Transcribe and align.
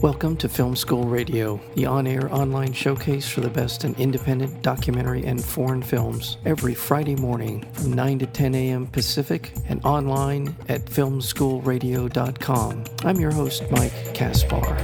Welcome 0.00 0.36
to 0.36 0.48
Film 0.48 0.76
School 0.76 1.02
Radio, 1.02 1.60
the 1.74 1.86
on 1.86 2.06
air 2.06 2.32
online 2.32 2.72
showcase 2.72 3.28
for 3.28 3.40
the 3.40 3.50
best 3.50 3.84
in 3.84 3.96
independent 3.96 4.62
documentary 4.62 5.24
and 5.24 5.44
foreign 5.44 5.82
films, 5.82 6.36
every 6.44 6.72
Friday 6.72 7.16
morning 7.16 7.66
from 7.72 7.94
9 7.94 8.20
to 8.20 8.26
10 8.26 8.54
a.m. 8.54 8.86
Pacific 8.86 9.52
and 9.66 9.84
online 9.84 10.54
at 10.68 10.84
filmschoolradio.com. 10.84 12.84
I'm 13.02 13.16
your 13.16 13.32
host, 13.32 13.64
Mike 13.72 14.14
Kaspar. 14.14 14.76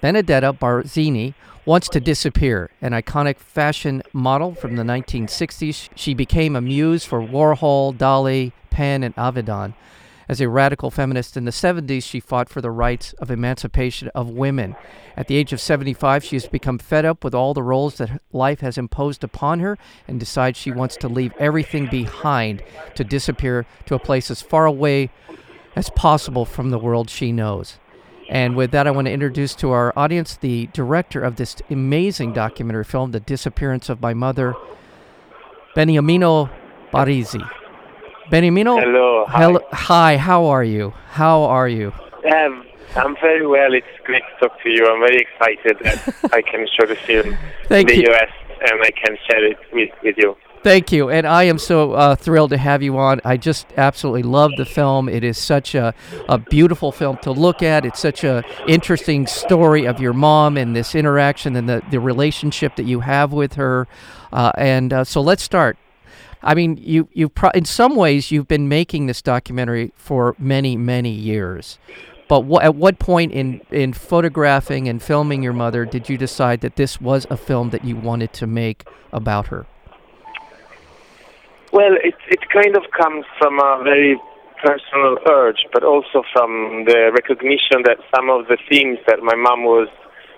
Benedetta 0.00 0.52
Barzini 0.52 1.34
wants 1.64 1.88
to 1.88 1.98
disappear. 1.98 2.70
An 2.80 2.92
iconic 2.92 3.38
fashion 3.38 4.04
model 4.12 4.54
from 4.54 4.76
the 4.76 4.84
1960s, 4.84 5.88
she 5.96 6.14
became 6.14 6.54
a 6.54 6.60
muse 6.60 7.04
for 7.04 7.20
Warhol, 7.20 7.96
Dali, 7.96 8.52
Penn, 8.70 9.02
and 9.02 9.14
Avedon. 9.16 9.74
As 10.30 10.40
a 10.40 10.48
radical 10.48 10.92
feminist 10.92 11.36
in 11.36 11.44
the 11.44 11.50
70s, 11.50 12.04
she 12.04 12.20
fought 12.20 12.48
for 12.48 12.60
the 12.60 12.70
rights 12.70 13.14
of 13.14 13.32
emancipation 13.32 14.10
of 14.14 14.30
women. 14.30 14.76
At 15.16 15.26
the 15.26 15.34
age 15.34 15.52
of 15.52 15.60
75, 15.60 16.22
she 16.22 16.36
has 16.36 16.46
become 16.46 16.78
fed 16.78 17.04
up 17.04 17.24
with 17.24 17.34
all 17.34 17.52
the 17.52 17.64
roles 17.64 17.96
that 17.96 18.22
life 18.32 18.60
has 18.60 18.78
imposed 18.78 19.24
upon 19.24 19.58
her 19.58 19.76
and 20.06 20.20
decides 20.20 20.56
she 20.56 20.70
wants 20.70 20.96
to 20.98 21.08
leave 21.08 21.32
everything 21.40 21.88
behind 21.88 22.62
to 22.94 23.02
disappear 23.02 23.66
to 23.86 23.96
a 23.96 23.98
place 23.98 24.30
as 24.30 24.40
far 24.40 24.66
away 24.66 25.10
as 25.74 25.90
possible 25.90 26.44
from 26.44 26.70
the 26.70 26.78
world 26.78 27.10
she 27.10 27.32
knows. 27.32 27.80
And 28.28 28.54
with 28.54 28.70
that, 28.70 28.86
I 28.86 28.92
want 28.92 29.06
to 29.06 29.12
introduce 29.12 29.56
to 29.56 29.72
our 29.72 29.92
audience 29.98 30.36
the 30.36 30.68
director 30.68 31.20
of 31.20 31.34
this 31.34 31.56
amazing 31.68 32.34
documentary 32.34 32.84
film, 32.84 33.10
The 33.10 33.18
Disappearance 33.18 33.88
of 33.88 34.00
My 34.00 34.14
Mother, 34.14 34.54
Beniamino 35.74 36.48
Barrese. 36.92 37.59
Beniamino. 38.30 38.80
Hello. 38.80 39.24
Hi. 39.26 39.42
Hello. 39.42 39.60
Hi. 39.72 40.16
How 40.16 40.46
are 40.46 40.62
you? 40.62 40.94
How 41.08 41.42
are 41.42 41.68
you? 41.68 41.92
Um, 42.32 42.64
I'm 42.94 43.16
very 43.16 43.44
well. 43.44 43.74
It's 43.74 43.86
great 44.04 44.22
to 44.22 44.48
talk 44.48 44.62
to 44.62 44.68
you. 44.68 44.86
I'm 44.86 45.00
very 45.00 45.18
excited 45.26 45.78
that 45.82 46.32
I 46.32 46.40
can 46.42 46.66
show 46.78 46.86
the 46.86 46.94
film 46.94 47.36
Thank 47.66 47.90
in 47.90 47.96
the 47.96 48.02
you. 48.02 48.14
US 48.14 48.30
and 48.60 48.80
I 48.82 48.90
can 48.92 49.16
share 49.28 49.44
it 49.44 49.58
with, 49.72 49.90
with 50.04 50.16
you. 50.16 50.36
Thank 50.62 50.92
you, 50.92 51.08
and 51.08 51.26
I 51.26 51.44
am 51.44 51.56
so 51.56 51.92
uh, 51.92 52.14
thrilled 52.14 52.50
to 52.50 52.58
have 52.58 52.82
you 52.82 52.98
on. 52.98 53.22
I 53.24 53.38
just 53.38 53.66
absolutely 53.78 54.24
love 54.24 54.50
the 54.58 54.66
film. 54.66 55.08
It 55.08 55.24
is 55.24 55.38
such 55.38 55.74
a, 55.74 55.94
a 56.28 56.36
beautiful 56.36 56.92
film 56.92 57.16
to 57.22 57.32
look 57.32 57.62
at. 57.62 57.86
It's 57.86 57.98
such 57.98 58.24
a 58.24 58.44
interesting 58.68 59.26
story 59.26 59.86
of 59.86 60.00
your 60.00 60.12
mom 60.12 60.58
and 60.58 60.76
this 60.76 60.94
interaction 60.94 61.56
and 61.56 61.66
the, 61.66 61.82
the 61.90 61.98
relationship 61.98 62.76
that 62.76 62.84
you 62.84 63.00
have 63.00 63.32
with 63.32 63.54
her. 63.54 63.88
Uh, 64.30 64.52
and 64.58 64.92
uh, 64.92 65.04
so 65.04 65.22
let's 65.22 65.42
start. 65.42 65.78
I 66.42 66.54
mean, 66.54 66.78
you 66.80 67.08
you 67.12 67.28
pro- 67.28 67.50
in 67.50 67.64
some 67.64 67.96
ways 67.96 68.30
you've 68.30 68.48
been 68.48 68.68
making 68.68 69.06
this 69.06 69.20
documentary 69.22 69.92
for 69.94 70.34
many 70.38 70.76
many 70.76 71.10
years, 71.10 71.78
but 72.28 72.42
wh- 72.42 72.62
at 72.64 72.74
what 72.74 72.98
point 72.98 73.32
in 73.32 73.60
in 73.70 73.92
photographing 73.92 74.88
and 74.88 75.02
filming 75.02 75.42
your 75.42 75.52
mother 75.52 75.84
did 75.84 76.08
you 76.08 76.16
decide 76.16 76.60
that 76.62 76.76
this 76.76 77.00
was 77.00 77.26
a 77.30 77.36
film 77.36 77.70
that 77.70 77.84
you 77.84 77.96
wanted 77.96 78.32
to 78.34 78.46
make 78.46 78.84
about 79.12 79.48
her? 79.48 79.66
Well, 81.72 81.94
it, 82.02 82.14
it 82.28 82.40
kind 82.50 82.74
of 82.76 82.82
comes 82.98 83.24
from 83.38 83.60
a 83.60 83.80
very 83.84 84.18
personal 84.62 85.18
urge, 85.30 85.66
but 85.72 85.84
also 85.84 86.22
from 86.32 86.84
the 86.84 87.10
recognition 87.14 87.82
that 87.84 87.98
some 88.14 88.28
of 88.28 88.46
the 88.48 88.58
themes 88.68 88.98
that 89.06 89.22
my 89.22 89.34
mom 89.36 89.64
was 89.64 89.88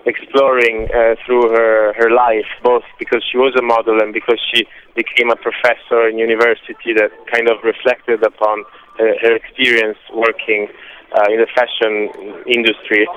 exploring 0.05 0.89
uh, 0.91 1.15
through 1.25 1.49
her, 1.49 1.93
her 1.93 2.11
life, 2.11 2.47
both 2.63 2.83
because 2.99 3.23
she 3.31 3.37
was 3.37 3.53
a 3.57 3.61
model 3.61 4.01
and 4.01 4.13
because 4.13 4.39
she 4.53 4.65
became 4.95 5.31
a 5.31 5.35
professor 5.35 6.07
in 6.07 6.17
university 6.17 6.93
that 6.95 7.11
kind 7.31 7.47
of 7.47 7.57
reflected 7.63 8.23
upon 8.23 8.63
her, 8.97 9.15
her 9.21 9.35
experience 9.35 9.97
working 10.13 10.67
uh, 11.15 11.31
in 11.31 11.39
the 11.39 11.47
fashion 11.55 12.11
industry, 12.47 13.07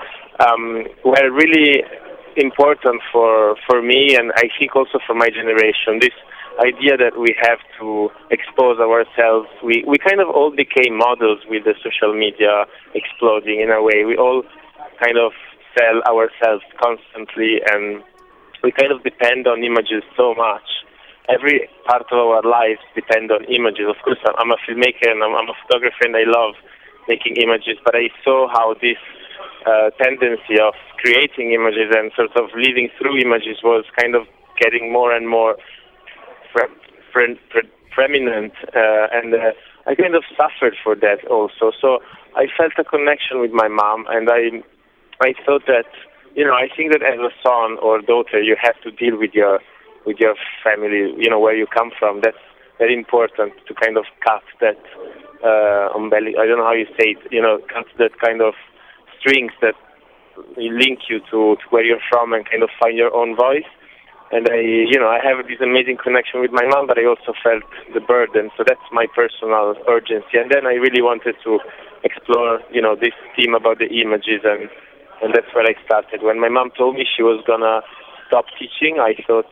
um, 0.41 0.86
were 1.04 1.30
really 1.32 1.82
important 2.36 3.00
for, 3.10 3.56
for 3.66 3.82
me 3.82 4.14
and 4.14 4.30
I 4.36 4.48
think 4.58 4.76
also 4.76 4.98
for 5.06 5.14
my 5.14 5.28
generation. 5.28 5.98
This 6.00 6.14
idea 6.60 6.96
that 6.96 7.19
we 7.19 7.36
have 7.41 7.58
to 7.80 8.08
expose 8.30 8.78
ourselves. 8.80 9.48
We 9.62 9.84
we 9.86 9.98
kind 9.98 10.20
of 10.20 10.28
all 10.28 10.50
became 10.50 10.96
models 10.96 11.41
with 11.48 11.64
the 11.64 11.75
social 11.84 12.16
media 12.16 12.64
exploding 12.94 13.60
in 13.60 13.70
a 13.70 13.82
way. 13.82 14.04
We 14.04 14.16
all 14.16 14.42
kind 15.02 15.19
of 15.19 15.32
sell 15.76 16.03
ourselves 16.09 16.64
constantly, 16.81 17.60
and 17.70 18.03
we 18.62 18.72
kind 18.72 18.91
of 18.91 19.03
depend 19.04 19.47
on 19.47 19.62
images 19.62 20.03
so 20.16 20.34
much. 20.34 20.64
Every 21.28 21.69
part 21.87 22.06
of 22.10 22.19
our 22.19 22.42
lives 22.42 22.81
depend 22.94 23.31
on 23.31 23.44
images. 23.44 23.87
Of 23.91 23.97
course, 24.04 24.19
I'm 24.25 24.50
a 24.50 24.56
filmmaker 24.62 25.10
and 25.10 25.22
I'm, 25.22 25.34
a 25.34 25.54
photographer, 25.66 26.06
and 26.06 26.16
I 26.16 26.25
love 26.25 26.54
making 27.09 27.37
images. 27.37 27.78
But 27.84 27.97
I 27.97 28.09
saw 28.25 28.48
how 28.48 28.75
this 28.81 28.98
uh, 29.66 29.91
tendency 30.00 30.59
of 30.62 30.75
creating 31.03 31.53
images 31.53 31.91
and 31.91 32.12
sort 32.14 32.31
of 32.37 32.50
living 32.54 32.88
through 32.98 33.19
images 33.19 33.58
was 33.62 33.84
kind 33.98 34.14
of 34.14 34.22
getting 34.60 34.93
more 34.93 35.12
and 35.12 35.28
more 35.28 35.56
pre- 36.54 36.70
pre- 37.12 37.41
pre- 37.50 37.70
preeminent, 37.91 38.53
uh, 38.75 39.06
and 39.12 39.34
uh, 39.34 39.50
I 39.87 39.94
kind 39.94 40.14
of 40.14 40.25
suffered 40.37 40.76
for 40.82 40.94
that 40.97 41.26
also. 41.28 41.72
So 41.81 41.98
I 42.37 42.47
felt 42.56 42.72
a 42.78 42.84
connection 42.84 43.41
with 43.41 43.53
my 43.53 43.69
mom, 43.69 44.06
and 44.08 44.28
I 44.31 44.62
I 45.22 45.34
thought 45.44 45.66
that 45.66 45.88
you 46.34 46.44
know 46.44 46.54
I 46.54 46.69
think 46.75 46.93
that 46.93 47.03
as 47.03 47.19
a 47.19 47.32
son 47.43 47.78
or 47.82 48.00
daughter 48.00 48.41
you 48.41 48.56
have 48.60 48.81
to 48.82 48.91
deal 48.91 49.19
with 49.19 49.32
your 49.34 49.60
with 50.04 50.19
your 50.19 50.34
family, 50.62 51.15
you 51.16 51.31
know 51.31 51.41
where 51.41 51.56
you 51.56 51.66
come 51.66 51.91
from. 51.99 52.21
That's 52.22 52.44
very 52.78 52.94
important 52.94 53.55
to 53.66 53.75
kind 53.75 53.97
of 53.97 54.05
cut 54.25 54.43
that 54.60 54.78
uh, 55.43 55.97
umbilic. 55.97 56.38
I 56.38 56.47
don't 56.47 56.59
know 56.59 56.66
how 56.66 56.75
you 56.75 56.87
say 56.99 57.16
it. 57.16 57.19
You 57.31 57.43
know, 57.43 57.59
cut 57.72 57.87
that 57.99 58.19
kind 58.21 58.41
of 58.41 58.55
strings 59.19 59.53
that 59.62 59.75
link 60.56 61.09
you 61.09 61.21
to, 61.31 61.56
to 61.56 61.65
where 61.71 61.82
you're 61.82 62.05
from 62.10 62.34
and 62.34 62.44
kind 62.44 62.62
of 62.62 62.69
find 62.78 62.97
your 62.97 63.15
own 63.15 63.34
voice 63.34 63.65
and 64.32 64.49
I, 64.50 64.59
you 64.59 64.99
know, 64.99 65.06
I 65.06 65.22
have 65.22 65.47
this 65.47 65.62
amazing 65.62 65.99
connection 66.03 66.41
with 66.41 66.50
my 66.50 66.66
mom, 66.66 66.88
but 66.88 66.99
I 66.99 67.06
also 67.06 67.31
felt 67.43 67.62
the 67.94 68.00
burden. 68.00 68.50
So 68.56 68.65
that's 68.66 68.82
my 68.91 69.06
personal 69.15 69.75
urgency. 69.87 70.34
And 70.34 70.50
then 70.50 70.66
I 70.66 70.75
really 70.75 71.00
wanted 71.00 71.37
to 71.44 71.60
explore, 72.03 72.59
you 72.72 72.82
know, 72.82 72.97
this 72.99 73.15
theme 73.37 73.55
about 73.55 73.78
the 73.78 73.87
images, 73.87 74.43
and 74.43 74.69
and 75.22 75.34
that's 75.34 75.53
where 75.54 75.65
I 75.65 75.75
started. 75.84 76.22
When 76.22 76.41
my 76.41 76.49
mom 76.49 76.71
told 76.77 76.97
me 76.97 77.06
she 77.06 77.22
was 77.22 77.43
gonna 77.47 77.82
stop 78.27 78.47
teaching, 78.59 78.99
I 78.99 79.15
thought 79.27 79.47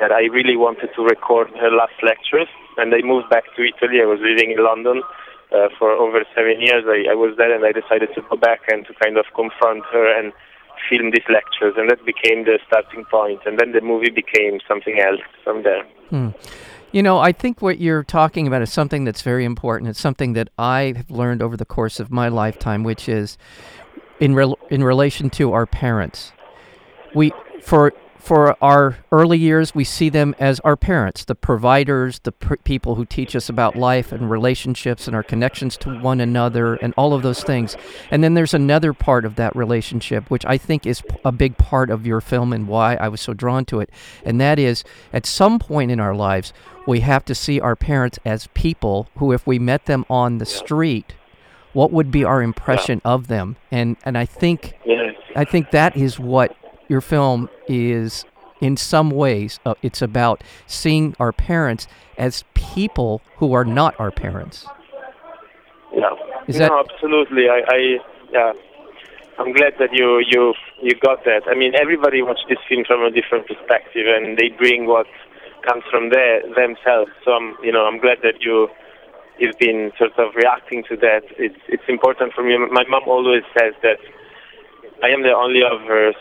that 0.00 0.12
I 0.12 0.28
really 0.28 0.56
wanted 0.56 0.90
to 0.94 1.02
record 1.02 1.48
her 1.56 1.70
last 1.70 1.96
lectures, 2.02 2.48
and 2.76 2.94
I 2.94 3.00
moved 3.02 3.30
back 3.30 3.44
to 3.56 3.62
Italy. 3.64 4.00
I 4.02 4.06
was 4.06 4.20
living 4.20 4.52
in 4.52 4.62
London. 4.62 5.02
Uh, 5.54 5.68
for 5.78 5.92
over 5.92 6.24
seven 6.34 6.60
years, 6.60 6.82
I, 6.88 7.12
I 7.12 7.14
was 7.14 7.36
there, 7.38 7.54
and 7.54 7.64
I 7.64 7.70
decided 7.70 8.10
to 8.16 8.22
go 8.28 8.36
back 8.36 8.62
and 8.68 8.84
to 8.86 8.92
kind 8.94 9.16
of 9.16 9.26
confront 9.34 9.84
her 9.92 10.04
and 10.18 10.32
film 10.90 11.12
these 11.12 11.24
lectures, 11.30 11.74
and 11.76 11.88
that 11.88 12.04
became 12.04 12.44
the 12.44 12.58
starting 12.66 13.04
point. 13.04 13.40
And 13.46 13.58
then 13.58 13.72
the 13.72 13.80
movie 13.80 14.10
became 14.10 14.58
something 14.66 14.98
else 15.00 15.20
from 15.44 15.62
there. 15.62 15.84
Hmm. 16.10 16.30
You 16.92 17.02
know, 17.02 17.18
I 17.18 17.32
think 17.32 17.62
what 17.62 17.78
you're 17.78 18.04
talking 18.04 18.46
about 18.46 18.62
is 18.62 18.72
something 18.72 19.04
that's 19.04 19.22
very 19.22 19.44
important. 19.44 19.90
It's 19.90 20.00
something 20.00 20.32
that 20.34 20.48
I 20.58 20.94
have 20.96 21.10
learned 21.10 21.42
over 21.42 21.56
the 21.56 21.64
course 21.64 22.00
of 22.00 22.10
my 22.10 22.28
lifetime, 22.28 22.84
which 22.84 23.08
is 23.08 23.36
in 24.20 24.54
in 24.70 24.84
relation 24.84 25.30
to 25.30 25.52
our 25.52 25.66
parents. 25.66 26.32
We 27.14 27.32
for 27.62 27.92
for 28.26 28.56
our 28.60 28.98
early 29.12 29.38
years, 29.38 29.72
we 29.72 29.84
see 29.84 30.08
them 30.08 30.34
as 30.40 30.58
our 30.60 30.76
parents, 30.76 31.24
the 31.24 31.36
providers, 31.36 32.18
the 32.24 32.32
pr- 32.32 32.56
people 32.56 32.96
who 32.96 33.04
teach 33.04 33.36
us 33.36 33.48
about 33.48 33.76
life 33.76 34.10
and 34.10 34.28
relationships 34.28 35.06
and 35.06 35.14
our 35.14 35.22
connections 35.22 35.76
to 35.76 36.00
one 36.00 36.20
another 36.20 36.74
and 36.74 36.92
all 36.96 37.14
of 37.14 37.22
those 37.22 37.44
things. 37.44 37.76
And 38.10 38.24
then 38.24 38.34
there's 38.34 38.52
another 38.52 38.92
part 38.92 39.24
of 39.24 39.36
that 39.36 39.54
relationship, 39.54 40.28
which 40.28 40.44
I 40.44 40.58
think 40.58 40.88
is 40.88 41.04
a 41.24 41.30
big 41.30 41.56
part 41.56 41.88
of 41.88 42.04
your 42.04 42.20
film 42.20 42.52
and 42.52 42.66
why 42.66 42.96
I 42.96 43.06
was 43.06 43.20
so 43.20 43.32
drawn 43.32 43.64
to 43.66 43.78
it. 43.78 43.90
And 44.24 44.40
that 44.40 44.58
is 44.58 44.82
at 45.12 45.24
some 45.24 45.60
point 45.60 45.92
in 45.92 46.00
our 46.00 46.14
lives, 46.14 46.52
we 46.84 47.00
have 47.00 47.24
to 47.26 47.34
see 47.34 47.60
our 47.60 47.76
parents 47.76 48.18
as 48.24 48.48
people 48.54 49.08
who, 49.18 49.30
if 49.30 49.46
we 49.46 49.60
met 49.60 49.86
them 49.86 50.04
on 50.10 50.38
the 50.38 50.46
street, 50.46 51.14
what 51.76 51.92
would 51.92 52.10
be 52.10 52.24
our 52.24 52.40
impression 52.42 53.00
of 53.04 53.28
them? 53.28 53.56
And 53.70 53.96
and 54.04 54.16
I 54.16 54.24
think. 54.24 54.60
I 55.42 55.44
think 55.44 55.70
that 55.72 55.98
is 55.98 56.18
what 56.18 56.56
your 56.88 57.02
film 57.02 57.50
is 57.68 58.24
in 58.62 58.74
some 58.78 59.10
ways 59.10 59.60
uh, 59.66 59.74
it's 59.82 60.00
about 60.00 60.42
seeing 60.66 61.14
our 61.20 61.30
parents 61.30 61.86
as 62.16 62.42
people 62.54 63.20
who 63.36 63.52
are 63.52 63.66
not 63.80 63.92
our 64.00 64.10
parents 64.10 64.64
Yeah. 65.92 66.14
Is 66.46 66.58
no, 66.58 66.68
that- 66.68 66.72
absolutely. 66.90 67.44
I, 67.50 67.58
I 67.76 67.78
yeah. 68.32 68.52
I'm 69.38 69.52
glad 69.52 69.74
that 69.78 69.92
you 69.92 70.08
you 70.32 70.54
you 70.86 70.92
got 71.08 71.18
that. 71.24 71.42
I 71.52 71.54
mean, 71.54 71.72
everybody 71.84 72.22
watched 72.22 72.46
this 72.48 72.62
film 72.68 72.82
from 72.90 73.00
a 73.02 73.10
different 73.10 73.44
perspective, 73.46 74.06
and 74.14 74.38
they 74.38 74.48
bring 74.62 74.86
what 74.86 75.06
comes 75.68 75.84
from 75.92 76.04
there 76.16 76.40
themselves. 76.62 77.10
So 77.24 77.32
I'm 77.38 77.48
you 77.66 77.72
know 77.74 77.84
I'm 77.88 77.98
glad 78.00 78.18
that 78.22 78.36
you 78.46 78.56
you've 79.38 79.58
been 79.58 79.92
sort 79.98 80.18
of 80.18 80.34
reacting 80.34 80.84
to 80.88 80.96
that. 80.96 81.22
It's 81.38 81.60
it's 81.68 81.88
important 81.88 82.32
for 82.34 82.42
me. 82.42 82.56
My 82.58 82.84
mom 82.88 83.02
always 83.06 83.42
says 83.58 83.74
that 83.82 83.98
I 85.02 85.08
am 85.08 85.22
the 85.22 85.32
only 85.32 85.62
of 85.62 85.80
her 85.86 86.12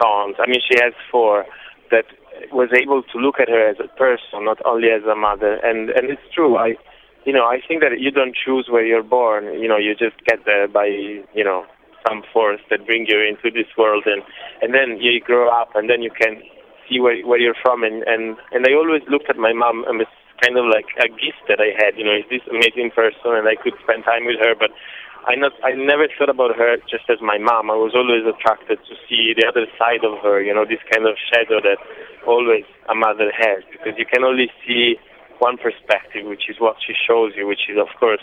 sons. 0.00 0.36
I 0.38 0.46
mean, 0.46 0.60
she 0.68 0.78
has 0.82 0.92
four 1.10 1.46
that 1.90 2.06
was 2.50 2.68
able 2.74 3.02
to 3.02 3.18
look 3.18 3.38
at 3.38 3.48
her 3.48 3.68
as 3.68 3.76
a 3.78 3.88
person, 3.96 4.44
not 4.44 4.58
only 4.64 4.88
as 4.90 5.02
a 5.04 5.14
mother. 5.14 5.60
And 5.62 5.90
and 5.90 6.10
it's 6.10 6.26
true. 6.34 6.56
I 6.56 6.76
you 7.24 7.32
know, 7.32 7.44
I 7.46 7.60
think 7.66 7.80
that 7.80 7.98
you 7.98 8.10
don't 8.10 8.36
choose 8.36 8.68
where 8.68 8.84
you're 8.84 9.02
born. 9.02 9.44
You 9.58 9.68
know, 9.68 9.78
you 9.78 9.94
just 9.94 10.16
get 10.26 10.44
there 10.44 10.68
by, 10.68 10.86
you 10.86 11.44
know, 11.44 11.64
some 12.06 12.22
force 12.32 12.60
that 12.68 12.84
bring 12.84 13.06
you 13.08 13.18
into 13.18 13.50
this 13.50 13.70
world, 13.78 14.04
and 14.06 14.22
and 14.60 14.74
then 14.74 15.00
you 15.00 15.20
grow 15.20 15.48
up, 15.48 15.70
and 15.74 15.88
then 15.88 16.02
you 16.02 16.10
can 16.10 16.42
see 16.88 17.00
where 17.00 17.16
where 17.26 17.40
you're 17.40 17.56
from. 17.62 17.82
And 17.82 18.02
and 18.04 18.36
and 18.52 18.66
I 18.68 18.74
always 18.74 19.02
looked 19.08 19.30
at 19.30 19.36
my 19.36 19.52
mom 19.52 19.84
as 19.88 20.06
kind 20.42 20.58
of 20.58 20.66
like 20.66 20.86
a 20.98 21.08
gift 21.08 21.44
that 21.48 21.60
I 21.60 21.76
had. 21.76 21.98
You 21.98 22.04
know, 22.04 22.16
is 22.16 22.26
this 22.30 22.44
amazing 22.50 22.90
person, 22.94 23.34
and 23.36 23.46
I 23.46 23.54
could 23.54 23.74
spend 23.82 24.04
time 24.04 24.26
with 24.26 24.38
her, 24.40 24.54
but. 24.54 24.70
I 25.24 25.36
not 25.36 25.52
I 25.64 25.72
never 25.72 26.04
thought 26.18 26.28
about 26.28 26.52
her 26.56 26.76
just 26.84 27.08
as 27.08 27.16
my 27.24 27.38
mom. 27.38 27.72
I 27.72 27.80
was 27.80 27.96
always 27.96 28.28
attracted 28.28 28.76
to 28.76 28.94
see 29.08 29.32
the 29.32 29.48
other 29.48 29.64
side 29.80 30.04
of 30.04 30.20
her, 30.20 30.42
you 30.44 30.52
know, 30.52 30.68
this 30.68 30.84
kind 30.92 31.08
of 31.08 31.16
shadow 31.16 31.64
that 31.64 31.80
always 32.28 32.68
a 32.92 32.94
mother 32.94 33.32
has 33.32 33.64
because 33.72 33.96
you 33.96 34.04
can 34.04 34.22
only 34.22 34.52
see 34.66 35.00
one 35.38 35.56
perspective, 35.56 36.26
which 36.28 36.48
is 36.48 36.60
what 36.60 36.76
she 36.84 36.92
shows 36.92 37.32
you, 37.36 37.46
which 37.46 37.72
is 37.72 37.80
of 37.80 37.88
course 37.98 38.20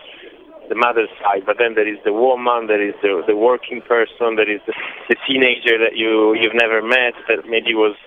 the 0.69 0.75
mother's 0.75 1.09
side, 1.19 1.43
but 1.45 1.57
then 1.59 1.75
there 1.75 1.87
is 1.87 1.99
the 2.05 2.13
woman, 2.13 2.67
there 2.67 2.81
is 2.81 2.95
the 3.01 3.23
the 3.25 3.35
working 3.35 3.81
person, 3.81 4.37
there 4.37 4.49
is 4.49 4.61
the, 4.67 4.73
the 5.09 5.17
teenager 5.27 5.81
that 5.81 5.97
you 5.97 6.33
you've 6.37 6.55
never 6.55 6.81
met 6.81 7.17
that 7.27 7.49
maybe 7.49 7.73
was 7.73 7.97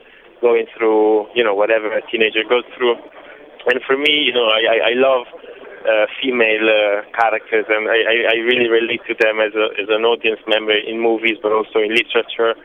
going 0.40 0.66
through 0.76 1.26
you 1.34 1.42
know 1.44 1.54
whatever 1.54 1.90
a 1.92 2.02
teenager 2.10 2.46
goes 2.48 2.64
through. 2.76 2.96
And 3.66 3.81
for 3.87 3.96
me, 3.96 4.28
you 4.28 4.32
know, 4.32 4.46
I 4.46 4.93
I, 4.93 4.94
love 4.94 5.26
uh, 5.88 6.06
female 6.20 6.69
uh, 6.69 7.05
characters, 7.16 7.64
and 7.69 7.88
I, 7.88 8.32
I, 8.32 8.37
really 8.44 8.69
relate 8.69 9.00
to 9.08 9.14
them 9.16 9.40
as, 9.40 9.52
a, 9.56 9.72
as 9.81 9.88
an 9.88 10.05
audience 10.05 10.40
member 10.49 10.76
in 10.76 11.00
movies, 11.00 11.37
but 11.43 11.52
also 11.52 11.81
in 11.81 11.93
literature. 11.93 12.56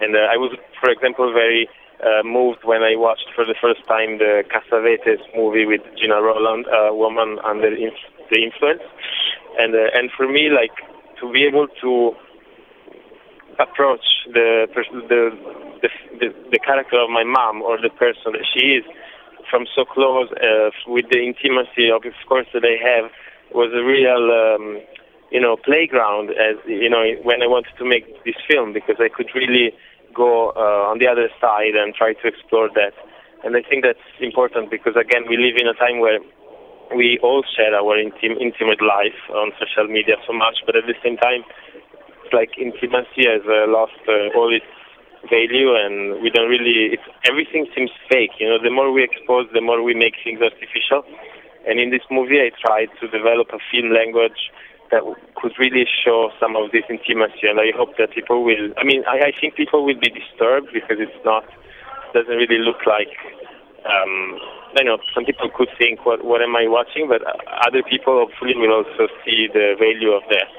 And 0.00 0.14
uh, 0.14 0.30
I 0.30 0.36
was, 0.36 0.54
for 0.80 0.90
example, 0.90 1.32
very 1.32 1.68
uh, 2.02 2.22
moved 2.22 2.62
when 2.64 2.82
I 2.82 2.94
watched 2.94 3.30
for 3.34 3.44
the 3.44 3.54
first 3.60 3.82
time 3.86 4.18
the 4.18 4.42
Cassavetes 4.50 5.22
movie 5.34 5.66
with 5.66 5.82
Gena 5.98 6.22
Rowland, 6.22 6.66
a 6.66 6.94
woman 6.94 7.38
under 7.44 7.70
inf- 7.74 8.10
the 8.30 8.42
influence. 8.42 8.82
And 9.58 9.74
uh, 9.74 9.90
and 9.94 10.10
for 10.16 10.26
me, 10.26 10.50
like 10.50 10.74
to 11.20 11.30
be 11.32 11.46
able 11.46 11.66
to 11.82 12.14
approach 13.58 14.04
the, 14.32 14.66
pers- 14.74 14.90
the 14.90 15.30
the 15.82 15.88
the 16.18 16.28
the 16.50 16.58
character 16.58 16.98
of 16.98 17.10
my 17.10 17.22
mom 17.22 17.62
or 17.62 17.78
the 17.80 17.90
person 17.90 18.34
that 18.34 18.46
she 18.54 18.82
is 18.82 18.84
from 19.54 19.70
so 19.70 19.86
close 19.86 20.26
uh, 20.42 20.74
with 20.90 21.06
the 21.14 21.22
intimacy 21.22 21.86
of, 21.86 22.02
of 22.02 22.18
course, 22.26 22.50
that 22.50 22.66
I 22.66 22.74
have 22.74 23.06
was 23.54 23.70
a 23.70 23.86
real, 23.86 24.26
um, 24.34 24.82
you 25.30 25.38
know, 25.38 25.54
playground. 25.54 26.34
As 26.34 26.58
you 26.66 26.90
know, 26.90 27.06
when 27.22 27.38
I 27.38 27.46
wanted 27.46 27.70
to 27.78 27.86
make 27.86 28.02
this 28.26 28.34
film, 28.50 28.74
because 28.74 28.98
I 28.98 29.06
could 29.06 29.30
really 29.30 29.70
go 30.10 30.50
uh, 30.58 30.90
on 30.90 30.98
the 30.98 31.06
other 31.06 31.30
side 31.38 31.78
and 31.78 31.94
try 31.94 32.18
to 32.18 32.26
explore 32.26 32.66
that. 32.74 32.98
And 33.46 33.54
I 33.54 33.62
think 33.62 33.86
that's 33.86 34.02
important 34.18 34.74
because 34.74 34.98
again, 34.98 35.30
we 35.30 35.38
live 35.38 35.54
in 35.54 35.70
a 35.70 35.76
time 35.78 36.02
where 36.02 36.18
we 36.90 37.22
all 37.22 37.46
share 37.54 37.78
our 37.78 37.94
intim- 37.94 38.40
intimate 38.42 38.82
life 38.82 39.18
on 39.30 39.54
social 39.62 39.86
media 39.86 40.18
so 40.26 40.34
much, 40.34 40.66
but 40.66 40.74
at 40.74 40.90
the 40.90 40.98
same 40.98 41.14
time, 41.14 41.46
it's 42.26 42.34
like 42.34 42.58
intimacy 42.58 43.30
has 43.30 43.46
uh, 43.46 43.70
lost 43.70 44.02
uh, 44.10 44.34
all 44.34 44.50
its 44.50 44.66
value 45.30 45.74
and 45.74 46.22
we 46.22 46.30
don't 46.30 46.48
really 46.48 46.94
it's, 46.94 47.06
everything 47.24 47.66
seems 47.74 47.90
fake 48.10 48.32
you 48.38 48.48
know 48.48 48.58
the 48.62 48.70
more 48.70 48.92
we 48.92 49.02
expose 49.02 49.46
the 49.52 49.60
more 49.60 49.82
we 49.82 49.94
make 49.94 50.14
things 50.22 50.40
artificial. 50.40 51.02
And 51.66 51.80
in 51.80 51.90
this 51.90 52.04
movie 52.10 52.40
i 52.40 52.50
tried 52.60 52.88
to 53.00 53.08
develop 53.08 53.48
a 53.52 53.60
film 53.70 53.92
language 53.92 54.52
that 54.90 55.02
could 55.36 55.52
really 55.58 55.86
show 55.88 56.30
some 56.38 56.56
of 56.56 56.70
this 56.72 56.84
intimacy 56.88 57.48
and 57.48 57.58
i 57.58 57.72
hope 57.76 57.96
that 57.98 58.12
people 58.12 58.44
will 58.44 58.72
i 58.76 58.84
mean 58.84 59.02
i, 59.08 59.28
I 59.28 59.32
think 59.32 59.56
people 59.56 59.84
will 59.84 59.98
be 59.98 60.12
disturbed 60.12 60.68
because 60.72 61.00
it's 61.00 61.24
not 61.24 61.44
doesn't 62.12 62.36
really 62.36 62.58
look 62.58 62.86
like 62.86 63.10
um 63.84 64.38
you 64.76 64.84
know 64.84 64.98
some 65.14 65.24
people 65.24 65.50
could 65.54 65.68
think 65.78 66.04
what 66.04 66.24
what 66.24 66.42
am 66.42 66.56
i 66.56 66.66
watching? 66.66 67.08
But 67.08 67.22
other 67.66 67.82
people 67.82 68.26
hopefully 68.26 68.54
will 68.56 68.72
also 68.72 69.08
see 69.24 69.48
the 69.52 69.74
value 69.78 70.12
of 70.12 70.22
that 70.30 70.50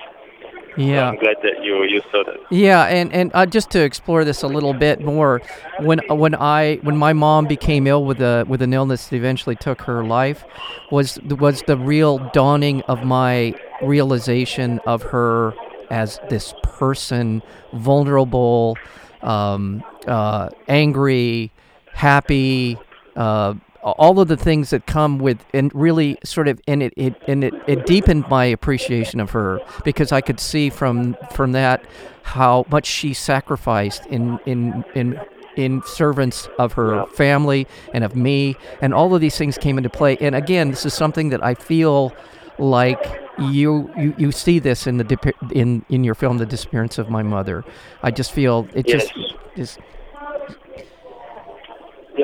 yeah. 0.77 1.09
I'm 1.09 1.15
glad 1.17 1.37
that 1.43 1.63
you 1.63 1.83
you 1.83 2.01
saw 2.11 2.23
that. 2.23 2.37
Yeah, 2.49 2.85
and 2.85 3.11
and 3.13 3.31
uh, 3.33 3.45
just 3.45 3.69
to 3.71 3.83
explore 3.83 4.25
this 4.25 4.43
a 4.43 4.47
little 4.47 4.73
bit 4.73 5.01
more, 5.01 5.41
when 5.79 5.99
when 6.09 6.35
I 6.35 6.79
when 6.81 6.97
my 6.97 7.13
mom 7.13 7.45
became 7.45 7.87
ill 7.87 8.03
with 8.05 8.21
a 8.21 8.45
with 8.47 8.61
an 8.61 8.73
illness 8.73 9.07
that 9.07 9.15
eventually 9.15 9.55
took 9.55 9.81
her 9.81 10.03
life, 10.03 10.43
was 10.91 11.19
was 11.21 11.63
the 11.67 11.77
real 11.77 12.19
dawning 12.33 12.81
of 12.83 13.03
my 13.03 13.53
realization 13.81 14.79
of 14.85 15.03
her 15.03 15.53
as 15.89 16.19
this 16.29 16.53
person, 16.63 17.41
vulnerable, 17.73 18.77
um, 19.21 19.83
uh, 20.07 20.49
angry, 20.67 21.51
happy. 21.93 22.77
Uh, 23.15 23.53
all 23.91 24.19
of 24.19 24.27
the 24.27 24.37
things 24.37 24.71
that 24.71 24.87
come 24.87 25.19
with 25.19 25.45
and 25.53 25.73
really 25.75 26.17
sort 26.23 26.47
of 26.47 26.59
and 26.67 26.81
it, 26.81 26.93
it 26.97 27.21
and 27.27 27.43
it, 27.43 27.53
it 27.67 27.85
deepened 27.85 28.27
my 28.29 28.45
appreciation 28.45 29.19
of 29.19 29.29
her 29.31 29.59
because 29.83 30.11
I 30.11 30.21
could 30.21 30.39
see 30.39 30.69
from 30.69 31.15
from 31.31 31.51
that 31.51 31.85
how 32.23 32.65
much 32.69 32.87
she 32.87 33.13
sacrificed 33.13 34.05
in 34.07 34.39
in 34.45 34.83
in 34.95 35.19
in 35.55 35.83
servants 35.85 36.49
of 36.57 36.73
her 36.73 37.05
family 37.07 37.67
and 37.93 38.03
of 38.03 38.15
me 38.15 38.57
and 38.81 38.93
all 38.93 39.13
of 39.13 39.21
these 39.21 39.37
things 39.37 39.57
came 39.57 39.77
into 39.77 39.89
play 39.89 40.17
and 40.19 40.35
again 40.35 40.71
this 40.71 40.85
is 40.85 40.93
something 40.93 41.29
that 41.29 41.43
I 41.43 41.53
feel 41.53 42.11
like 42.57 43.21
you 43.37 43.91
you, 43.97 44.15
you 44.17 44.31
see 44.31 44.57
this 44.57 44.87
in 44.87 44.97
the 44.97 45.33
in 45.53 45.85
in 45.89 46.03
your 46.03 46.15
film 46.15 46.39
the 46.39 46.45
disappearance 46.45 46.97
of 46.97 47.09
my 47.09 47.21
mother 47.21 47.63
I 48.01 48.09
just 48.09 48.31
feel 48.31 48.67
it 48.73 48.87
yes. 48.87 49.03
just 49.03 49.13
just 49.55 49.79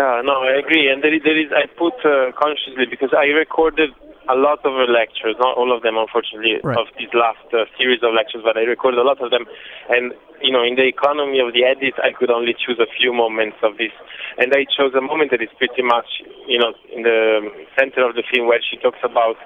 yeah, 0.02 0.22
no, 0.26 0.42
I 0.42 0.58
agree. 0.58 0.90
And 0.90 1.04
there 1.04 1.14
is, 1.14 1.22
there 1.22 1.38
is 1.38 1.54
I 1.54 1.70
put 1.70 1.94
uh, 2.02 2.34
consciously 2.34 2.90
because 2.90 3.14
I 3.14 3.30
recorded 3.30 3.94
a 4.30 4.38
lot 4.38 4.62
of 4.66 4.74
lectures, 4.90 5.36
not 5.38 5.58
all 5.58 5.74
of 5.76 5.82
them, 5.82 5.98
unfortunately, 5.98 6.58
right. 6.64 6.78
of 6.78 6.88
these 6.98 7.10
last 7.14 7.42
uh, 7.54 7.66
series 7.78 8.02
of 8.02 8.14
lectures, 8.14 8.42
but 8.46 8.58
I 8.58 8.66
recorded 8.70 8.98
a 9.02 9.06
lot 9.06 9.22
of 9.22 9.30
them. 9.30 9.46
And, 9.90 10.14
you 10.42 10.54
know, 10.54 10.62
in 10.64 10.78
the 10.78 10.86
economy 10.86 11.42
of 11.42 11.54
the 11.54 11.66
edit, 11.66 11.98
I 12.02 12.14
could 12.14 12.30
only 12.30 12.54
choose 12.54 12.78
a 12.78 12.90
few 12.98 13.14
moments 13.14 13.58
of 13.62 13.78
this. 13.82 13.94
And 14.38 14.54
I 14.54 14.70
chose 14.70 14.94
a 14.94 15.02
moment 15.02 15.34
that 15.34 15.42
is 15.42 15.50
pretty 15.58 15.82
much, 15.82 16.22
you 16.46 16.58
know, 16.58 16.74
in 16.94 17.02
the 17.02 17.50
center 17.78 18.06
of 18.06 18.14
the 18.14 18.24
film 18.30 18.48
where 18.48 18.62
she 18.62 18.78
talks 18.78 19.02
about 19.04 19.38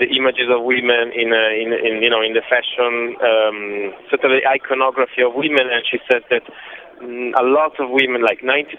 the 0.00 0.08
images 0.08 0.48
of 0.48 0.64
women 0.64 1.12
in, 1.12 1.30
uh, 1.32 1.52
in, 1.52 1.76
in 1.76 2.02
you 2.02 2.08
know, 2.08 2.24
in 2.24 2.32
the 2.32 2.44
fashion, 2.48 3.14
um, 3.20 3.92
sort 4.08 4.24
of 4.24 4.32
the 4.32 4.42
iconography 4.48 5.20
of 5.20 5.36
women. 5.36 5.68
And 5.68 5.84
she 5.84 6.00
says 6.08 6.24
that 6.32 6.42
a 7.02 7.42
lot 7.42 7.78
of 7.80 7.90
women, 7.90 8.22
like 8.22 8.40
90% 8.40 8.78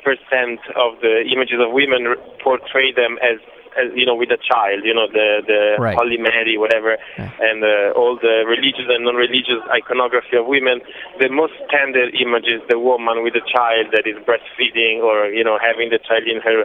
of 0.80 1.00
the 1.02 1.24
images 1.28 1.60
of 1.60 1.72
women, 1.75 2.16
portray 2.42 2.92
them 2.96 3.20
as, 3.20 3.40
as 3.75 3.92
you 3.96 4.06
know, 4.06 4.15
with 4.15 4.32
a 4.32 4.39
child. 4.39 4.86
You 4.88 4.94
know, 4.96 5.08
the 5.12 5.44
the 5.46 5.62
Right. 5.80 5.98
Holy 5.98 6.18
Mary, 6.18 6.58
whatever, 6.58 6.98
Yeah. 7.20 7.30
and 7.42 7.63
uh, 7.63 8.00
all 8.00 8.15
the 8.15 8.46
religious 8.48 8.88
and 8.88 9.03
non-religious 9.03 9.60
iconography 9.72 10.38
of 10.38 10.46
women. 10.48 10.80
The 11.20 11.30
most 11.30 11.53
tender 11.70 12.08
image 12.15 12.48
is 12.48 12.62
the 12.70 12.80
woman 12.80 13.24
with 13.24 13.36
a 13.36 13.44
child 13.44 13.92
that 13.92 14.08
is 14.08 14.15
breastfeeding 14.24 15.03
or 15.03 15.27
you 15.27 15.44
know 15.44 15.60
having 15.60 15.89
the 15.89 16.00
child 16.00 16.24
in 16.24 16.39
her 16.42 16.63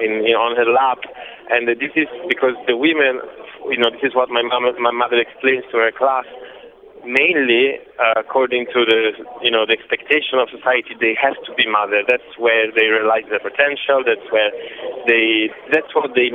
in, 0.00 0.24
in 0.28 0.34
on 0.36 0.56
her 0.56 0.68
lap, 0.68 1.00
and 1.48 1.68
uh, 1.68 1.74
this 1.78 1.92
is 1.96 2.08
because 2.28 2.56
the 2.66 2.76
women, 2.76 3.20
you 3.70 3.78
know, 3.78 3.88
this 3.90 4.02
is 4.04 4.14
what 4.14 4.28
my 4.28 4.42
mom, 4.42 4.64
my 4.80 4.90
mother 4.92 5.16
explains 5.20 5.64
to 5.72 5.78
her 5.78 5.92
class 5.92 6.24
mainly 7.04 7.78
uh, 7.98 8.18
according 8.18 8.66
to 8.72 8.84
the 8.86 9.12
you 9.42 9.50
know 9.50 9.66
the 9.66 9.74
expectation 9.74 10.38
of 10.38 10.48
society 10.50 10.94
they 10.98 11.14
have 11.18 11.36
to 11.46 11.52
be 11.54 11.66
mother. 11.66 12.02
That's 12.06 12.26
where 12.38 12.70
they 12.70 12.86
realize 12.86 13.26
their 13.30 13.42
potential. 13.42 14.02
That's 14.06 14.24
where 14.30 14.50
they 15.06 15.50
that's 15.72 15.90
what 15.94 16.14
they 16.14 16.30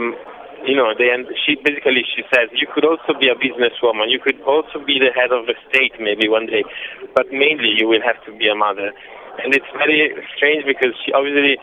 you 0.66 0.76
know 0.76 0.92
they 0.98 1.10
and 1.10 1.28
she 1.46 1.56
basically 1.64 2.04
she 2.04 2.24
says 2.34 2.52
you 2.52 2.68
could 2.68 2.86
also 2.86 3.16
be 3.16 3.32
a 3.32 3.38
businesswoman. 3.40 4.12
You 4.12 4.20
could 4.20 4.40
also 4.44 4.84
be 4.84 5.00
the 5.00 5.12
head 5.16 5.32
of 5.32 5.48
the 5.48 5.56
state 5.72 5.96
maybe 6.00 6.28
one 6.28 6.48
day 6.48 6.64
but 7.16 7.32
mainly 7.32 7.72
you 7.76 7.88
will 7.88 8.04
have 8.04 8.20
to 8.26 8.32
be 8.36 8.48
a 8.48 8.56
mother. 8.56 8.92
And 9.38 9.54
it's 9.54 9.70
very 9.78 10.10
strange 10.36 10.66
because 10.66 10.98
she 11.06 11.14
obviously 11.14 11.62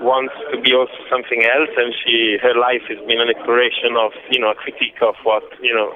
wants 0.00 0.34
to 0.52 0.60
be 0.60 0.70
also 0.76 0.94
something 1.10 1.42
else 1.42 1.72
and 1.76 1.90
she 2.04 2.36
her 2.42 2.54
life 2.54 2.84
has 2.88 3.00
been 3.08 3.20
an 3.20 3.28
exploration 3.32 3.96
of 3.98 4.12
you 4.30 4.38
know 4.38 4.52
a 4.52 4.58
critique 4.58 5.00
of 5.02 5.16
what 5.24 5.42
you 5.60 5.74
know 5.74 5.90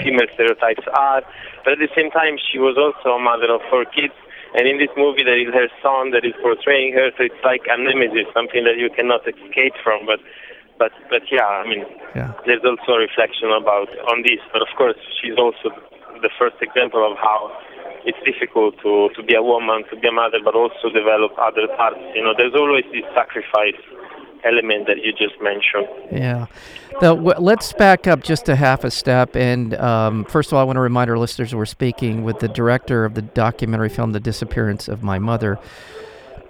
female 0.00 0.28
stereotypes 0.34 0.86
are. 0.92 1.22
But 1.64 1.76
at 1.76 1.80
the 1.82 1.92
same 1.96 2.10
time, 2.10 2.38
she 2.38 2.58
was 2.58 2.76
also 2.78 3.16
a 3.16 3.22
mother 3.22 3.52
of 3.52 3.60
four 3.68 3.84
kids. 3.84 4.14
And 4.54 4.68
in 4.68 4.76
this 4.76 4.92
movie, 4.96 5.24
there 5.24 5.40
is 5.40 5.48
her 5.52 5.68
son 5.80 6.12
that 6.12 6.24
is 6.24 6.36
portraying 6.42 6.92
her. 6.92 7.10
So 7.16 7.24
it's 7.24 7.42
like 7.44 7.64
a 7.68 7.76
nemesis, 7.80 8.28
something 8.32 8.64
that 8.64 8.76
you 8.76 8.90
cannot 8.92 9.24
escape 9.24 9.72
from. 9.82 10.04
But, 10.04 10.20
but, 10.76 10.92
but 11.08 11.24
yeah, 11.32 11.48
I 11.48 11.64
mean, 11.64 11.84
yeah 12.14 12.32
there's 12.46 12.64
also 12.64 12.98
a 12.98 13.02
reflection 13.02 13.50
about 13.52 13.88
on 14.10 14.22
this. 14.22 14.40
But 14.52 14.62
of 14.62 14.70
course, 14.76 14.98
she's 15.20 15.38
also 15.38 15.70
the 16.20 16.30
first 16.38 16.56
example 16.60 17.02
of 17.06 17.18
how 17.18 17.50
it's 18.04 18.18
difficult 18.26 18.78
to, 18.82 19.10
to 19.14 19.22
be 19.22 19.34
a 19.34 19.42
woman, 19.42 19.84
to 19.90 19.96
be 19.96 20.08
a 20.08 20.12
mother, 20.12 20.38
but 20.42 20.54
also 20.54 20.90
develop 20.90 21.32
other 21.38 21.70
parts. 21.78 22.02
You 22.14 22.22
know, 22.22 22.34
there's 22.36 22.54
always 22.54 22.84
this 22.90 23.06
sacrifice 23.14 23.78
element 24.44 24.86
that 24.86 24.98
you 25.04 25.12
just 25.12 25.40
mentioned. 25.40 25.88
Yeah. 26.10 26.46
The, 27.00 27.14
w- 27.14 27.34
let's 27.38 27.72
back 27.72 28.06
up 28.06 28.22
just 28.22 28.48
a 28.48 28.56
half 28.56 28.84
a 28.84 28.90
step. 28.90 29.34
And 29.36 29.74
um, 29.74 30.24
first 30.24 30.50
of 30.50 30.54
all, 30.54 30.60
I 30.60 30.64
want 30.64 30.76
to 30.76 30.80
remind 30.80 31.10
our 31.10 31.18
listeners 31.18 31.54
we're 31.54 31.64
speaking 31.64 32.22
with 32.22 32.40
the 32.40 32.48
director 32.48 33.04
of 33.04 33.14
the 33.14 33.22
documentary 33.22 33.88
film, 33.88 34.12
The 34.12 34.20
Disappearance 34.20 34.88
of 34.88 35.02
My 35.02 35.18
Mother, 35.18 35.58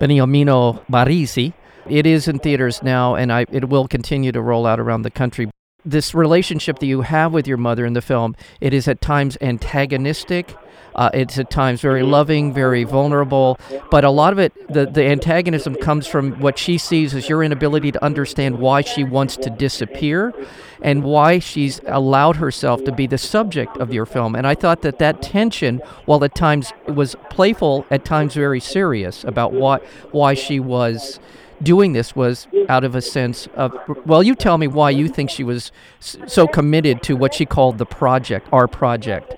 Beniamino 0.01 0.85
Barrese. 0.91 1.53
It 1.89 2.07
is 2.07 2.29
in 2.29 2.39
theaters 2.39 2.83
now, 2.83 3.15
and 3.15 3.33
I, 3.33 3.47
it 3.51 3.69
will 3.69 3.89
continue 3.89 4.33
to 4.33 4.41
roll 4.41 4.67
out 4.67 4.79
around 4.79 5.03
the 5.03 5.11
country. 5.11 5.51
This 5.85 6.15
relationship 6.15 6.79
that 6.79 6.87
you 6.87 7.03
have 7.03 7.33
with 7.33 7.47
your 7.47 7.57
mother 7.57 7.85
in 7.85 7.93
the 7.93 8.03
film, 8.03 8.37
it 8.61 8.73
is 8.73 8.89
at 8.89 9.01
times 9.01 9.37
antagonistic. 9.41 10.57
Uh, 10.95 11.09
it's 11.15 11.39
at 11.39 11.51
times 11.51 11.81
very 11.81 12.03
loving, 12.03 12.53
very 12.53 12.85
vulnerable, 12.85 13.59
but 13.91 14.05
a 14.05 14.11
lot 14.11 14.31
of 14.31 14.39
it, 14.39 14.53
the, 14.71 14.85
the 14.85 15.03
antagonism 15.03 15.75
comes 15.77 16.07
from 16.07 16.39
what 16.39 16.59
she 16.59 16.77
sees 16.77 17.15
as 17.15 17.31
your 17.31 17.43
inability 17.43 17.91
to 17.91 18.05
understand 18.05 18.59
why 18.59 18.83
she 18.83 19.03
wants 19.03 19.37
to 19.39 19.49
disappear 19.49 20.35
and 20.83 21.03
why 21.03 21.39
she's 21.39 21.81
allowed 21.87 22.37
herself 22.37 22.85
to 22.85 22.93
be 22.93 23.07
the 23.07 23.17
subject 23.17 23.75
of 23.79 23.91
your 23.91 24.05
film. 24.05 24.35
And 24.35 24.47
I 24.47 24.55
thought 24.55 24.83
that 24.83 24.99
that 24.99 25.23
tension, 25.23 25.79
while 26.05 26.23
at 26.25 26.35
times 26.35 26.75
was 26.87 27.17
playful, 27.31 27.87
at 27.91 28.05
times 28.05 28.35
very 28.35 28.61
serious 28.61 29.25
about 29.25 29.55
what, 29.55 29.83
why 30.11 30.35
she 30.35 30.61
was 30.61 31.19
doing 31.63 31.93
this 31.93 32.15
was 32.17 32.47
out 32.69 32.85
of 32.85 32.95
a 32.95 33.03
sense 33.03 33.49
of 33.55 33.73
well 34.07 34.23
you 34.23 34.35
tell 34.35 34.59
me 34.59 34.67
why 34.67 34.91
you 34.91 35.09
think 35.09 35.31
she 35.31 35.45
was 35.45 35.71
so 36.01 36.47
committed 36.47 37.03
to 37.03 37.15
what 37.15 37.35
she 37.35 37.47
called 37.47 37.79
the 37.79 37.87
project 37.87 38.49
our 38.53 38.67
project 38.67 39.35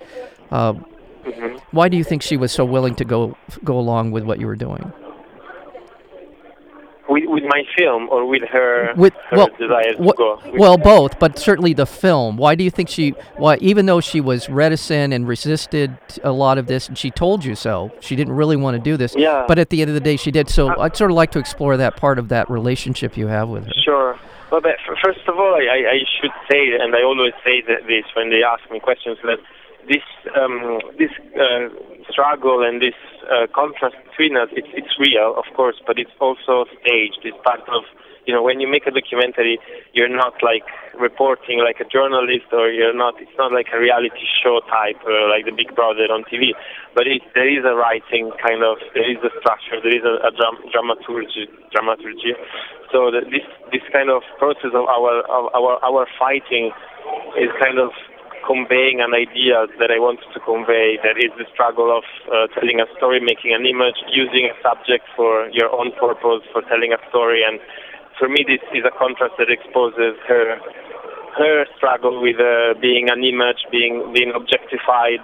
uh, 0.51 0.73
mm-hmm. 0.73 1.57
why 1.71 1.89
do 1.89 1.97
you 1.97 2.03
think 2.03 2.21
she 2.21 2.37
was 2.37 2.51
so 2.51 2.65
willing 2.65 2.95
to 2.95 3.05
go 3.05 3.37
go 3.63 3.77
along 3.77 4.11
with 4.11 4.23
what 4.23 4.39
you 4.39 4.47
were 4.47 4.55
doing 4.55 4.91
with, 7.09 7.23
with 7.27 7.43
my 7.43 7.63
film 7.77 8.09
or 8.09 8.25
with 8.25 8.43
her, 8.43 8.93
with, 8.95 9.13
her 9.29 9.37
well, 9.37 9.49
desire 9.59 9.93
to 9.93 10.03
wh- 10.03 10.17
go? 10.17 10.41
Well, 10.53 10.77
both, 10.77 11.19
but 11.19 11.37
certainly 11.37 11.73
the 11.73 11.85
film. 11.85 12.37
Why 12.37 12.55
do 12.55 12.63
you 12.63 12.71
think 12.71 12.89
she? 12.89 13.11
Why, 13.37 13.57
even 13.57 13.85
though 13.85 14.01
she 14.01 14.21
was 14.21 14.49
reticent 14.49 15.13
and 15.13 15.27
resisted 15.27 15.97
a 16.23 16.31
lot 16.31 16.57
of 16.57 16.67
this, 16.67 16.87
and 16.87 16.97
she 16.97 17.11
told 17.11 17.45
you 17.45 17.55
so, 17.55 17.91
she 17.99 18.15
didn't 18.15 18.33
really 18.33 18.55
want 18.55 18.75
to 18.77 18.81
do 18.81 18.97
this. 18.97 19.15
Yeah. 19.15 19.45
But 19.47 19.59
at 19.59 19.69
the 19.69 19.81
end 19.81 19.89
of 19.89 19.95
the 19.95 20.01
day, 20.01 20.17
she 20.17 20.31
did. 20.31 20.49
So 20.49 20.69
uh, 20.69 20.75
I'd 20.79 20.95
sort 20.95 21.11
of 21.11 21.15
like 21.15 21.31
to 21.31 21.39
explore 21.39 21.77
that 21.77 21.97
part 21.97 22.19
of 22.19 22.29
that 22.29 22.49
relationship 22.49 23.17
you 23.17 23.27
have 23.27 23.49
with 23.49 23.65
her. 23.65 23.73
Sure. 23.83 24.19
Well, 24.51 24.61
but 24.61 24.75
first 25.03 25.21
of 25.27 25.37
all, 25.37 25.55
I, 25.55 25.83
I 25.89 25.99
should 26.21 26.31
say, 26.49 26.73
and 26.79 26.95
I 26.95 27.03
always 27.03 27.33
say 27.43 27.61
that 27.67 27.87
this 27.87 28.05
when 28.15 28.29
they 28.29 28.43
ask 28.43 28.69
me 28.71 28.79
questions, 28.79 29.17
that 29.23 29.39
this 29.87 30.05
um, 30.35 30.79
this 30.97 31.11
uh, 31.35 31.69
struggle 32.09 32.63
and 32.63 32.81
this 32.81 32.97
uh, 33.25 33.47
contrast 33.53 33.95
between 34.09 34.37
us, 34.37 34.49
it's, 34.53 34.69
it's 34.73 34.93
real, 34.99 35.33
of 35.37 35.45
course, 35.55 35.75
but 35.85 35.97
it's 35.97 36.13
also 36.19 36.65
staged. 36.81 37.21
It's 37.23 37.37
part 37.43 37.61
of, 37.69 37.83
you 38.25 38.33
know, 38.33 38.41
when 38.41 38.59
you 38.59 38.67
make 38.67 38.85
a 38.85 38.93
documentary, 38.93 39.59
you're 39.93 40.11
not 40.11 40.33
like 40.41 40.65
reporting 40.97 41.59
like 41.59 41.81
a 41.81 41.87
journalist 41.89 42.49
or 42.53 42.69
you're 42.69 42.95
not, 42.95 43.19
it's 43.21 43.33
not 43.37 43.51
like 43.51 43.67
a 43.73 43.79
reality 43.79 44.25
show 44.41 44.61
type, 44.69 44.97
uh, 45.05 45.29
like 45.29 45.45
the 45.45 45.55
Big 45.55 45.73
Brother 45.75 46.09
on 46.09 46.23
TV, 46.29 46.53
but 46.93 47.07
it, 47.07 47.21
there 47.33 47.49
is 47.49 47.65
a 47.65 47.75
writing 47.75 48.31
kind 48.41 48.63
of, 48.63 48.77
there 48.93 49.09
is 49.09 49.17
a 49.25 49.31
structure, 49.41 49.81
there 49.81 49.95
is 49.95 50.05
a, 50.05 50.21
a 50.25 50.31
dram- 50.33 50.63
dramaturgy, 50.69 51.49
dramaturgy. 51.73 52.33
So 52.93 53.11
that 53.11 53.27
this, 53.33 53.45
this 53.73 53.83
kind 53.91 54.09
of 54.09 54.21
process 54.37 54.71
of 54.73 54.85
our, 54.85 55.25
of 55.25 55.51
our, 55.53 55.81
our 55.83 56.07
fighting 56.17 56.71
is 57.37 57.49
kind 57.59 57.77
of 57.77 57.91
conveying 58.45 59.01
an 59.01 59.13
idea 59.13 59.65
that 59.81 59.89
I 59.89 59.99
wanted 59.99 60.29
to 60.33 60.39
convey. 60.39 61.01
That 61.01 61.17
is 61.17 61.33
the 61.35 61.49
struggle 61.51 61.89
of 61.89 62.05
uh, 62.29 62.47
telling 62.53 62.79
a 62.79 62.87
story, 62.95 63.19
making 63.19 63.51
an 63.57 63.65
image, 63.65 63.97
using 64.13 64.47
a 64.47 64.55
subject 64.61 65.03
for 65.17 65.49
your 65.49 65.73
own 65.73 65.91
purpose, 65.97 66.45
for 66.53 66.61
telling 66.69 66.93
a 66.93 67.01
story. 67.09 67.41
And 67.43 67.59
for 68.17 68.29
me, 68.29 68.45
this 68.45 68.61
is 68.71 68.85
a 68.85 68.93
contrast 68.93 69.35
that 69.41 69.49
exposes 69.49 70.15
her 70.29 70.61
her 71.35 71.65
struggle 71.75 72.21
with 72.21 72.39
uh, 72.39 72.79
being 72.79 73.09
an 73.09 73.23
image, 73.23 73.67
being 73.71 74.13
being 74.13 74.31
objectified 74.31 75.19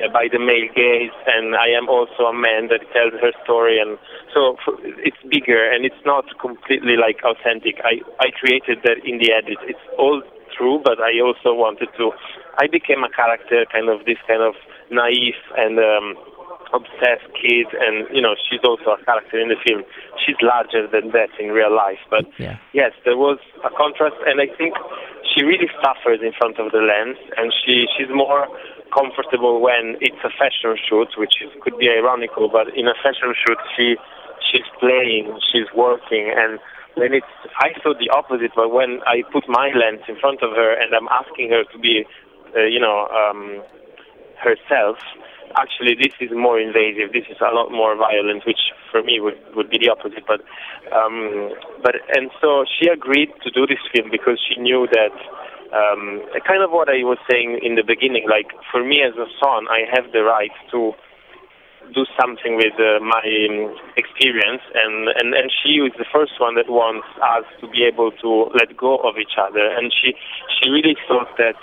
uh, 0.00 0.08
by 0.08 0.24
the 0.32 0.38
male 0.40 0.68
gaze, 0.72 1.12
and 1.26 1.54
I 1.54 1.68
am 1.68 1.88
also 1.88 2.32
a 2.32 2.32
man 2.32 2.72
that 2.72 2.80
tells 2.96 3.12
her 3.20 3.32
story, 3.44 3.76
and 3.78 3.98
so 4.32 4.56
it's 5.04 5.20
bigger 5.28 5.60
and 5.60 5.84
it's 5.84 6.00
not 6.06 6.24
completely 6.40 6.96
like 6.96 7.20
authentic. 7.24 7.76
I 7.84 8.00
I 8.18 8.32
created 8.32 8.80
that 8.88 9.04
in 9.04 9.18
the 9.18 9.32
edit. 9.32 9.58
It's 9.68 9.84
all 9.98 10.22
true, 10.56 10.80
but 10.84 11.00
I 11.00 11.20
also 11.20 11.52
wanted 11.52 11.88
to 11.98 12.12
I 12.58 12.66
became 12.66 13.04
a 13.04 13.10
character, 13.10 13.64
kind 13.70 13.88
of 13.88 14.04
this 14.04 14.18
kind 14.26 14.42
of 14.42 14.54
naive 14.90 15.38
and 15.56 15.78
um, 15.78 16.16
obsessed 16.72 17.26
kid, 17.34 17.66
and 17.74 18.06
you 18.14 18.22
know 18.22 18.34
she's 18.34 18.62
also 18.64 18.94
a 18.98 19.00
character 19.04 19.38
in 19.38 19.48
the 19.48 19.58
film. 19.62 19.82
She's 20.18 20.38
larger 20.42 20.86
than 20.86 21.10
that 21.12 21.30
in 21.38 21.50
real 21.50 21.74
life, 21.74 22.02
but 22.10 22.26
yeah. 22.38 22.58
yes, 22.72 22.92
there 23.04 23.16
was 23.16 23.38
a 23.64 23.70
contrast, 23.70 24.16
and 24.26 24.40
I 24.40 24.48
think 24.54 24.74
she 25.34 25.44
really 25.44 25.70
suffers 25.82 26.20
in 26.22 26.32
front 26.34 26.58
of 26.58 26.72
the 26.72 26.82
lens, 26.82 27.18
and 27.36 27.52
she 27.52 27.86
she's 27.96 28.10
more 28.10 28.46
comfortable 28.90 29.60
when 29.62 29.94
it's 30.02 30.18
a 30.26 30.32
fashion 30.34 30.74
shoot, 30.74 31.14
which 31.14 31.38
is, 31.42 31.50
could 31.62 31.78
be 31.78 31.86
ironical, 31.86 32.50
but 32.50 32.74
in 32.74 32.86
a 32.90 32.96
fashion 33.02 33.34
shoot 33.34 33.58
she 33.76 33.96
she's 34.50 34.66
playing, 34.78 35.38
she's 35.52 35.70
working, 35.74 36.34
and 36.34 36.58
when 36.94 37.14
it's 37.14 37.34
I 37.58 37.70
saw 37.82 37.94
the 37.94 38.10
opposite, 38.10 38.52
but 38.54 38.72
when 38.72 39.00
I 39.06 39.22
put 39.30 39.48
my 39.48 39.70
lens 39.74 40.02
in 40.08 40.18
front 40.18 40.42
of 40.42 40.50
her 40.52 40.74
and 40.74 40.94
I'm 40.94 41.08
asking 41.08 41.50
her 41.50 41.62
to 41.64 41.78
be 41.78 42.04
uh, 42.56 42.64
you 42.64 42.80
know, 42.80 43.08
um, 43.08 43.62
herself, 44.42 44.98
actually 45.56 45.94
this 45.94 46.14
is 46.20 46.30
more 46.32 46.60
invasive. 46.60 47.12
This 47.12 47.26
is 47.30 47.38
a 47.40 47.54
lot 47.54 47.70
more 47.70 47.96
violent, 47.96 48.46
which 48.46 48.70
for 48.90 49.02
me 49.02 49.20
would, 49.20 49.38
would 49.54 49.70
be 49.70 49.78
the 49.78 49.90
opposite. 49.90 50.24
But 50.26 50.40
um, 50.94 51.52
but 51.82 51.96
and 52.14 52.30
so 52.40 52.64
she 52.64 52.88
agreed 52.88 53.30
to 53.42 53.50
do 53.50 53.66
this 53.66 53.82
film 53.94 54.10
because 54.10 54.38
she 54.38 54.60
knew 54.60 54.86
that 54.92 55.14
um, 55.74 56.22
kind 56.46 56.62
of 56.62 56.70
what 56.70 56.88
I 56.88 57.02
was 57.02 57.18
saying 57.30 57.60
in 57.62 57.74
the 57.74 57.86
beginning. 57.86 58.26
Like 58.28 58.50
for 58.70 58.84
me 58.84 59.02
as 59.02 59.14
a 59.14 59.28
son, 59.38 59.66
I 59.70 59.86
have 59.90 60.12
the 60.12 60.22
right 60.22 60.54
to 60.72 60.92
do 61.94 62.06
something 62.14 62.54
with 62.54 62.74
uh, 62.78 63.02
my 63.02 63.24
um, 63.50 63.74
experience 63.96 64.62
and, 64.74 65.08
and 65.18 65.34
and 65.34 65.50
she 65.50 65.80
was 65.82 65.90
the 65.98 66.06
first 66.12 66.38
one 66.38 66.54
that 66.54 66.70
wants 66.70 67.08
us 67.18 67.42
to 67.58 67.66
be 67.66 67.82
able 67.82 68.12
to 68.22 68.46
let 68.54 68.76
go 68.76 68.98
of 69.02 69.18
each 69.18 69.34
other 69.34 69.66
and 69.66 69.90
she 69.90 70.14
she 70.54 70.70
really 70.70 70.94
thought 71.08 71.26
that 71.34 71.58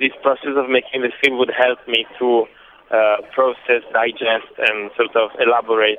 this 0.00 0.12
process 0.22 0.56
of 0.56 0.68
making 0.68 1.02
the 1.02 1.12
film 1.22 1.38
would 1.38 1.52
help 1.56 1.78
me 1.88 2.06
to 2.18 2.46
uh, 2.90 3.16
process, 3.34 3.82
digest, 3.92 4.50
and 4.58 4.90
sort 4.96 5.14
of 5.16 5.30
elaborate 5.40 5.98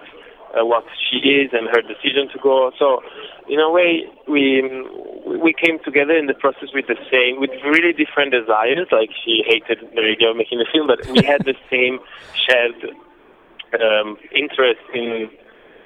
uh, 0.56 0.66
what 0.66 0.86
she 0.96 1.18
is 1.18 1.52
and 1.52 1.68
her 1.68 1.82
decision 1.82 2.30
to 2.32 2.40
go. 2.40 2.72
So, 2.80 3.04
in 3.50 3.60
a 3.60 3.70
way, 3.70 4.08
we 4.28 4.64
we 5.26 5.54
came 5.54 5.80
together 5.84 6.16
in 6.16 6.28
the 6.28 6.34
process 6.34 6.70
with 6.74 6.88
the 6.88 6.96
same, 7.12 7.40
with 7.40 7.52
really 7.64 7.92
different 7.92 8.32
desires. 8.32 8.88
Like 8.92 9.10
she 9.26 9.44
hated 9.46 9.84
the 9.94 10.02
idea 10.02 10.32
of 10.32 10.38
making 10.38 10.60
the 10.60 10.68
film, 10.72 10.88
but 10.88 11.06
we 11.12 11.24
had 11.24 11.44
the 11.44 11.56
same 11.70 12.00
shared 12.34 12.96
um, 13.76 14.18
interest 14.32 14.82
in 14.94 15.30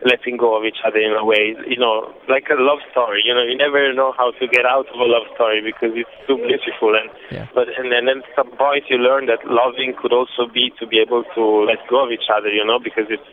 letting 0.05 0.37
go 0.37 0.57
of 0.57 0.65
each 0.65 0.81
other 0.85 0.97
in 0.97 1.13
a 1.13 1.23
way, 1.25 1.53
you 1.67 1.77
know, 1.77 2.13
like 2.27 2.49
a 2.49 2.57
love 2.57 2.79
story. 2.91 3.21
You 3.25 3.33
know, 3.33 3.43
you 3.43 3.55
never 3.55 3.93
know 3.93 4.13
how 4.17 4.31
to 4.31 4.47
get 4.47 4.65
out 4.65 4.89
of 4.89 4.97
a 4.97 5.05
love 5.05 5.29
story 5.35 5.61
because 5.61 5.93
it's 5.93 6.09
so 6.25 6.37
beautiful. 6.37 6.97
And 6.97 7.09
yeah. 7.29 7.47
but 7.53 7.69
and, 7.77 7.93
and 7.93 8.07
then 8.07 8.25
at 8.25 8.29
some 8.35 8.49
point 8.57 8.89
you 8.89 8.97
learn 8.97 9.27
that 9.27 9.45
loving 9.45 9.93
could 9.93 10.13
also 10.13 10.49
be 10.49 10.73
to 10.79 10.87
be 10.87 10.97
able 10.97 11.23
to 11.35 11.43
let 11.69 11.79
go 11.89 12.05
of 12.05 12.11
each 12.11 12.29
other. 12.33 12.49
You 12.49 12.65
know, 12.65 12.79
because 12.81 13.05
it's 13.09 13.25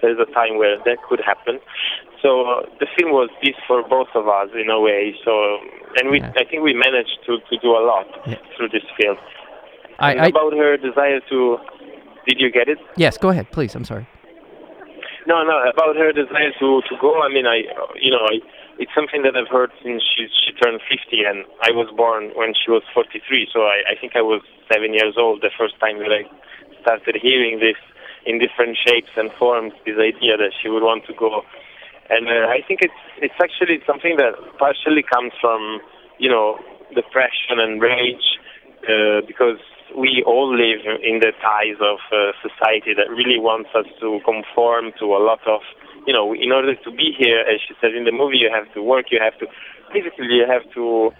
there's 0.00 0.18
a 0.18 0.28
time 0.32 0.56
where 0.56 0.76
that 0.84 0.98
could 1.08 1.20
happen. 1.20 1.60
So 2.20 2.48
uh, 2.48 2.64
the 2.80 2.88
film 2.96 3.12
was 3.12 3.28
this 3.44 3.56
for 3.68 3.84
both 3.84 4.08
of 4.14 4.28
us 4.28 4.48
in 4.56 4.70
a 4.70 4.80
way. 4.80 5.12
So 5.24 5.60
and 6.00 6.10
we, 6.10 6.20
yeah. 6.20 6.32
I 6.40 6.44
think 6.48 6.64
we 6.64 6.72
managed 6.72 7.20
to 7.26 7.36
to 7.36 7.54
do 7.60 7.76
a 7.76 7.84
lot 7.84 8.08
yeah. 8.26 8.40
through 8.56 8.72
this 8.72 8.84
film. 8.96 9.16
I, 9.98 10.14
I, 10.16 10.26
about 10.32 10.52
her 10.54 10.76
desire 10.76 11.20
to. 11.28 11.58
Did 12.26 12.40
you 12.40 12.50
get 12.50 12.68
it? 12.68 12.78
Yes, 12.96 13.18
go 13.18 13.28
ahead, 13.28 13.50
please. 13.52 13.74
I'm 13.74 13.84
sorry. 13.84 14.08
No, 15.26 15.42
no, 15.42 15.56
about 15.64 15.96
her 15.96 16.12
desire 16.12 16.52
to 16.60 16.82
to 16.84 16.94
go. 17.00 17.22
I 17.22 17.32
mean, 17.32 17.46
I, 17.46 17.64
you 17.96 18.12
know, 18.12 18.28
I, 18.28 18.44
it's 18.76 18.92
something 18.92 19.22
that 19.24 19.32
I've 19.32 19.48
heard 19.48 19.72
since 19.82 20.04
she 20.04 20.28
she 20.28 20.52
turned 20.52 20.80
50, 20.84 21.24
and 21.24 21.48
I 21.64 21.72
was 21.72 21.88
born 21.96 22.32
when 22.36 22.52
she 22.52 22.70
was 22.70 22.82
43. 22.92 23.48
So 23.52 23.64
I, 23.64 23.92
I 23.92 23.94
think 23.96 24.16
I 24.16 24.22
was 24.22 24.42
seven 24.70 24.92
years 24.92 25.16
old 25.16 25.40
the 25.40 25.50
first 25.56 25.80
time 25.80 25.98
that 26.04 26.12
I 26.12 26.28
started 26.84 27.16
hearing 27.16 27.56
this 27.58 27.80
in 28.28 28.38
different 28.38 28.76
shapes 28.76 29.16
and 29.16 29.32
forms. 29.40 29.72
This 29.88 29.96
idea 29.96 30.36
that 30.36 30.52
she 30.60 30.68
would 30.68 30.84
want 30.84 31.08
to 31.08 31.14
go, 31.16 31.40
and 32.12 32.28
uh, 32.28 32.52
I 32.52 32.60
think 32.60 32.84
it's 32.84 33.02
it's 33.16 33.40
actually 33.40 33.80
something 33.88 34.20
that 34.20 34.36
partially 34.60 35.02
comes 35.02 35.32
from, 35.40 35.80
you 36.20 36.28
know, 36.28 36.60
depression 36.92 37.64
and 37.64 37.80
rage, 37.80 38.36
uh, 38.84 39.24
because 39.24 39.56
we 39.92 40.24
all 40.26 40.48
live 40.48 40.80
in 41.02 41.20
the 41.20 41.32
ties 41.44 41.76
of 41.80 42.00
a 42.12 42.32
society 42.40 42.94
that 42.96 43.10
really 43.10 43.38
wants 43.38 43.70
us 43.74 43.86
to 44.00 44.20
conform 44.24 44.92
to 44.98 45.06
a 45.12 45.20
lot 45.20 45.40
of, 45.46 45.60
you 46.06 46.12
know, 46.12 46.32
in 46.32 46.52
order 46.52 46.74
to 46.74 46.90
be 46.90 47.12
here, 47.16 47.40
as 47.40 47.60
she 47.60 47.74
said 47.80 47.94
in 47.94 48.04
the 48.04 48.12
movie, 48.12 48.38
you 48.38 48.50
have 48.52 48.72
to 48.74 48.82
work, 48.82 49.06
you 49.10 49.20
have 49.20 49.36
to, 49.38 49.46
basically, 49.92 50.32
you 50.34 50.46
have 50.48 50.64
to, 50.74 51.12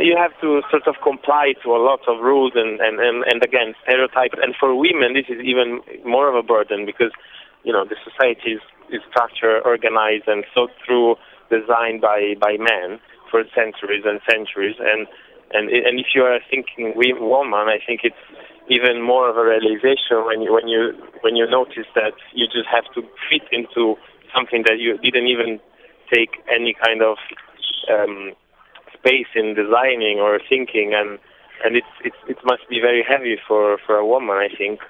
you 0.00 0.16
have 0.16 0.32
to 0.40 0.62
sort 0.70 0.86
of 0.86 0.96
comply 1.02 1.54
to 1.62 1.70
a 1.70 1.80
lot 1.80 2.00
of 2.08 2.20
rules 2.20 2.52
and, 2.54 2.80
and, 2.80 3.00
and, 3.00 3.24
and 3.30 3.42
again, 3.42 3.74
stereotypes. 3.82 4.38
And 4.42 4.54
for 4.58 4.74
women, 4.74 5.14
this 5.14 5.28
is 5.28 5.40
even 5.44 5.80
more 6.04 6.28
of 6.28 6.34
a 6.34 6.42
burden 6.42 6.86
because, 6.86 7.12
you 7.64 7.72
know, 7.72 7.84
the 7.84 7.96
society 8.02 8.58
is, 8.58 8.62
is 8.90 9.00
structured, 9.10 9.62
organized, 9.64 10.26
and 10.26 10.44
thought 10.54 10.72
through, 10.84 11.16
designed 11.50 12.00
by, 12.00 12.34
by 12.40 12.56
men 12.56 12.98
for 13.30 13.44
centuries 13.54 14.04
and 14.04 14.20
centuries. 14.28 14.76
And 14.80 15.06
and 15.54 15.70
and 15.70 15.98
if 15.98 16.08
you 16.14 16.22
are 16.22 16.38
thinking 16.50 16.92
woman, 16.96 17.68
I 17.68 17.78
think 17.84 18.00
it's 18.02 18.16
even 18.68 19.02
more 19.02 19.28
of 19.28 19.36
a 19.36 19.44
realization 19.44 20.24
when 20.26 20.42
you 20.42 20.52
when 20.52 20.68
you 20.68 20.92
when 21.20 21.36
you 21.36 21.48
notice 21.48 21.86
that 21.94 22.14
you 22.34 22.46
just 22.46 22.68
have 22.68 22.84
to 22.94 23.02
fit 23.30 23.42
into 23.52 23.96
something 24.34 24.64
that 24.66 24.78
you 24.78 24.98
didn't 24.98 25.28
even 25.28 25.60
take 26.12 26.42
any 26.52 26.74
kind 26.74 27.02
of 27.02 27.16
um, 27.90 28.32
space 28.92 29.28
in 29.34 29.54
designing 29.54 30.18
or 30.18 30.40
thinking, 30.48 30.92
and 30.94 31.18
and 31.64 31.76
it's 31.76 31.94
it's 32.04 32.16
it 32.28 32.38
must 32.44 32.68
be 32.68 32.80
very 32.80 33.04
heavy 33.06 33.36
for 33.46 33.78
for 33.86 33.96
a 33.96 34.06
woman, 34.06 34.36
I 34.36 34.48
think. 34.56 34.80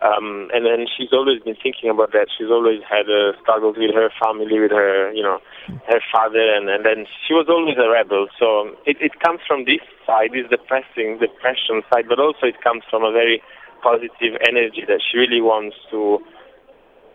Um, 0.00 0.48
and 0.56 0.64
then 0.64 0.88
she's 0.88 1.12
always 1.12 1.44
been 1.44 1.60
thinking 1.60 1.92
about 1.92 2.12
that. 2.12 2.32
She's 2.32 2.48
always 2.48 2.80
had 2.88 3.04
uh, 3.04 3.36
struggles 3.44 3.76
with 3.76 3.92
her 3.92 4.08
family, 4.16 4.56
with 4.56 4.72
her, 4.72 5.12
you 5.12 5.22
know, 5.22 5.44
her 5.92 6.00
father, 6.08 6.40
and, 6.40 6.72
and 6.72 6.84
then 6.84 7.04
she 7.28 7.36
was 7.36 7.52
always 7.52 7.76
a 7.76 7.84
rebel. 7.84 8.28
So 8.40 8.72
it, 8.88 8.96
it 9.00 9.20
comes 9.20 9.40
from 9.46 9.68
this 9.68 9.84
side, 10.08 10.32
this 10.32 10.48
depressing, 10.48 11.20
depression 11.20 11.84
side, 11.92 12.08
but 12.08 12.16
also 12.16 12.48
it 12.48 12.56
comes 12.64 12.80
from 12.88 13.04
a 13.04 13.12
very 13.12 13.44
positive 13.84 14.40
energy 14.40 14.88
that 14.88 15.04
she 15.04 15.20
really 15.20 15.44
wants 15.44 15.76
to 15.92 16.20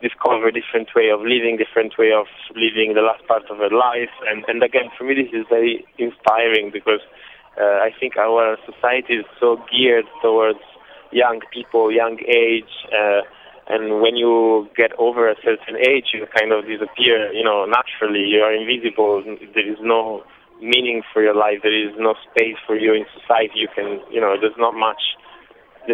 discover 0.01 0.49
a 0.49 0.53
different 0.53 0.93
way 0.93 1.09
of 1.09 1.25
living, 1.25 1.57
different 1.57 1.97
way 1.97 2.13
of 2.13 2.29
living 2.53 2.93
the 2.93 3.01
last 3.01 3.25
part 3.25 3.49
of 3.49 3.57
her 3.57 3.73
life. 3.73 4.13
And, 4.29 4.45
and 4.45 4.61
again, 4.61 4.93
for 4.93 5.05
me, 5.05 5.17
this 5.17 5.33
is 5.33 5.45
very 5.49 5.85
inspiring 5.97 6.69
because 6.69 7.01
uh, 7.57 7.81
I 7.81 7.89
think 7.97 8.17
our 8.17 8.57
society 8.61 9.25
is 9.25 9.25
so 9.39 9.57
geared 9.73 10.05
towards 10.21 10.61
young 11.15 11.39
people, 11.55 11.88
young 11.91 12.19
age, 12.27 12.75
uh, 12.91 13.24
and 13.67 14.01
when 14.03 14.15
you 14.15 14.67
get 14.75 14.91
over 15.00 15.31
a 15.31 15.36
certain 15.41 15.79
age, 15.79 16.13
you 16.13 16.27
kind 16.38 16.51
of 16.51 16.67
disappear. 16.67 17.31
You 17.34 17.43
know, 17.43 17.65
naturally, 17.65 18.27
you 18.27 18.43
are 18.45 18.53
invisible. 18.53 19.24
There 19.25 19.65
is 19.65 19.79
no 19.81 20.24
meaning 20.62 21.01
for 21.12 21.24
your 21.24 21.34
life. 21.34 21.63
There 21.63 21.74
is 21.74 21.95
no 21.98 22.13
space 22.29 22.60
for 22.67 22.75
you 22.75 22.93
in 22.93 23.05
society. 23.17 23.65
You 23.65 23.69
can, 23.74 24.01
you 24.12 24.22
know, 24.22 24.36
there's 24.39 24.60
not 24.60 24.75
much. 24.75 25.01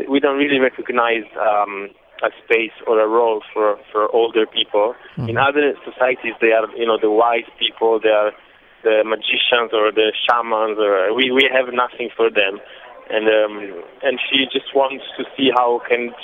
We 0.10 0.20
don't 0.20 0.36
really 0.38 0.60
recognize 0.60 1.24
um, 1.40 1.96
a 2.24 2.30
space 2.44 2.76
or 2.88 3.00
a 3.00 3.08
role 3.08 3.42
for 3.54 3.80
for 3.92 4.12
older 4.12 4.46
people. 4.46 4.94
Mm-hmm. 5.16 5.30
In 5.30 5.38
other 5.38 5.72
societies, 5.88 6.36
they 6.42 6.52
are, 6.52 6.68
you 6.76 6.86
know, 6.86 7.00
the 7.00 7.12
wise 7.12 7.48
people. 7.56 8.02
They 8.04 8.12
are 8.12 8.32
the 8.84 9.08
magicians 9.08 9.72
or 9.72 9.96
the 9.96 10.12
shamans. 10.28 10.76
Or 10.76 11.16
we 11.16 11.32
we 11.32 11.48
have 11.48 11.72
nothing 11.72 12.10
for 12.18 12.28
them 12.30 12.60
and 13.12 13.28
um, 13.28 13.84
and 14.04 14.20
she 14.24 14.48
just 14.48 14.72
wants 14.74 15.04
to 15.18 15.24
see 15.36 15.52
how 15.52 15.82
can 15.88 16.16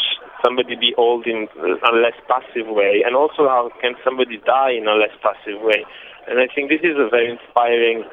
somebody 0.44 0.76
be 0.76 0.96
old 0.98 1.28
in 1.28 1.48
a 1.60 1.92
less 1.92 2.16
passive 2.32 2.68
way, 2.72 3.04
and 3.06 3.16
also 3.16 3.48
how 3.48 3.70
can 3.82 3.96
somebody 4.04 4.40
die 4.46 4.72
in 4.72 4.88
a 4.88 4.96
less 4.96 5.14
passive 5.22 5.60
way. 5.62 5.84
And 6.28 6.40
I 6.40 6.48
think 6.48 6.70
this 6.70 6.84
is 6.84 6.96
a 6.96 7.10
very 7.12 7.32
inspiring 7.32 8.04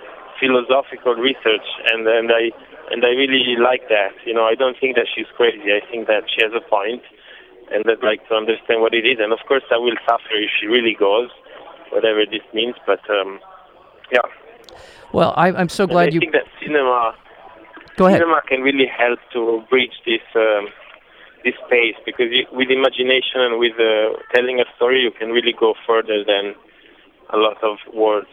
philosophical 0.41 1.15
research, 1.15 1.67
and 1.93 2.07
and 2.07 2.31
I 2.35 2.51
and 2.91 3.05
I 3.05 3.15
really 3.15 3.55
like 3.63 3.89
that. 3.89 4.19
You 4.27 4.35
know, 4.35 4.45
I 4.45 4.55
don't 4.55 4.77
think 4.79 4.97
that 4.97 5.07
she's 5.07 5.31
crazy. 5.37 5.71
I 5.71 5.81
think 5.91 6.07
that 6.07 6.27
she 6.27 6.43
has 6.43 6.51
a 6.51 6.65
point, 6.67 7.03
and 7.71 7.87
I'd 7.87 8.03
like 8.03 8.27
to 8.29 8.35
understand 8.35 8.83
what 8.83 8.95
it 8.95 9.07
is. 9.07 9.19
And 9.23 9.33
of 9.33 9.39
course, 9.47 9.65
I 9.71 9.79
will 9.79 9.97
suffer 10.03 10.35
if 10.35 10.51
she 10.59 10.67
really 10.67 10.97
goes, 10.99 11.31
whatever 11.91 12.27
this 12.27 12.45
means. 12.53 12.75
But 12.87 13.01
um, 13.09 13.39
yeah. 14.11 14.27
Well, 15.13 15.33
I, 15.37 15.55
I'm 15.55 15.69
so 15.69 15.87
glad 15.87 16.13
you. 16.13 16.19
think 16.19 16.33
that 16.33 16.51
cinema 16.61 17.15
Go 17.97 18.07
ahead. 18.07 18.21
Cinema 18.21 18.43
can 18.49 18.61
really 18.61 18.87
help 18.87 19.19
to 19.33 19.63
bridge 19.71 19.95
this 20.05 20.23
um, 20.35 20.69
this 21.45 21.55
space 21.67 21.95
because 22.05 22.27
you, 22.31 22.47
with 22.53 22.71
imagination 22.71 23.41
and 23.41 23.59
with 23.59 23.75
uh, 23.79 24.19
telling 24.35 24.59
a 24.61 24.65
story, 24.77 25.01
you 25.01 25.11
can 25.11 25.31
really 25.31 25.55
go 25.59 25.75
further 25.87 26.25
than 26.25 26.55
a 27.33 27.37
lot 27.37 27.63
of 27.63 27.79
words. 27.93 28.29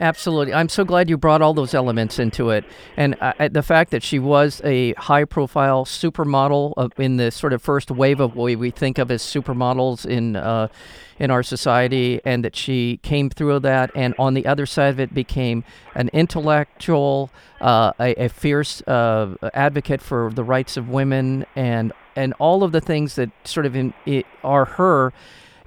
Absolutely. 0.00 0.54
I'm 0.54 0.70
so 0.70 0.82
glad 0.82 1.10
you 1.10 1.18
brought 1.18 1.42
all 1.42 1.52
those 1.52 1.74
elements 1.74 2.18
into 2.18 2.48
it. 2.48 2.64
And 2.96 3.16
uh, 3.20 3.48
the 3.50 3.62
fact 3.62 3.90
that 3.90 4.02
she 4.02 4.18
was 4.18 4.62
a 4.64 4.94
high 4.94 5.26
profile 5.26 5.84
supermodel 5.84 6.98
in 6.98 7.18
the 7.18 7.30
sort 7.30 7.52
of 7.52 7.60
first 7.60 7.90
wave 7.90 8.18
of 8.18 8.34
what 8.34 8.56
we 8.56 8.70
think 8.70 8.96
of 8.96 9.10
as 9.10 9.22
supermodels 9.22 10.06
in, 10.06 10.36
uh, 10.36 10.68
in 11.18 11.30
our 11.30 11.42
society, 11.42 12.18
and 12.24 12.42
that 12.42 12.56
she 12.56 12.98
came 13.02 13.28
through 13.28 13.60
that, 13.60 13.90
and 13.94 14.14
on 14.18 14.32
the 14.32 14.46
other 14.46 14.64
side 14.64 14.88
of 14.88 15.00
it 15.00 15.12
became 15.12 15.64
an 15.94 16.08
intellectual, 16.14 17.30
uh, 17.60 17.92
a, 18.00 18.14
a, 18.24 18.28
fierce 18.30 18.80
uh, 18.86 19.34
advocate 19.52 20.00
for 20.00 20.30
the 20.32 20.42
rights 20.42 20.78
of 20.78 20.88
women, 20.88 21.44
and, 21.54 21.92
and 22.16 22.32
all 22.38 22.64
of 22.64 22.72
the 22.72 22.80
things 22.80 23.16
that 23.16 23.30
sort 23.44 23.66
of 23.66 23.76
in, 23.76 23.92
are 24.42 24.64
her. 24.64 25.12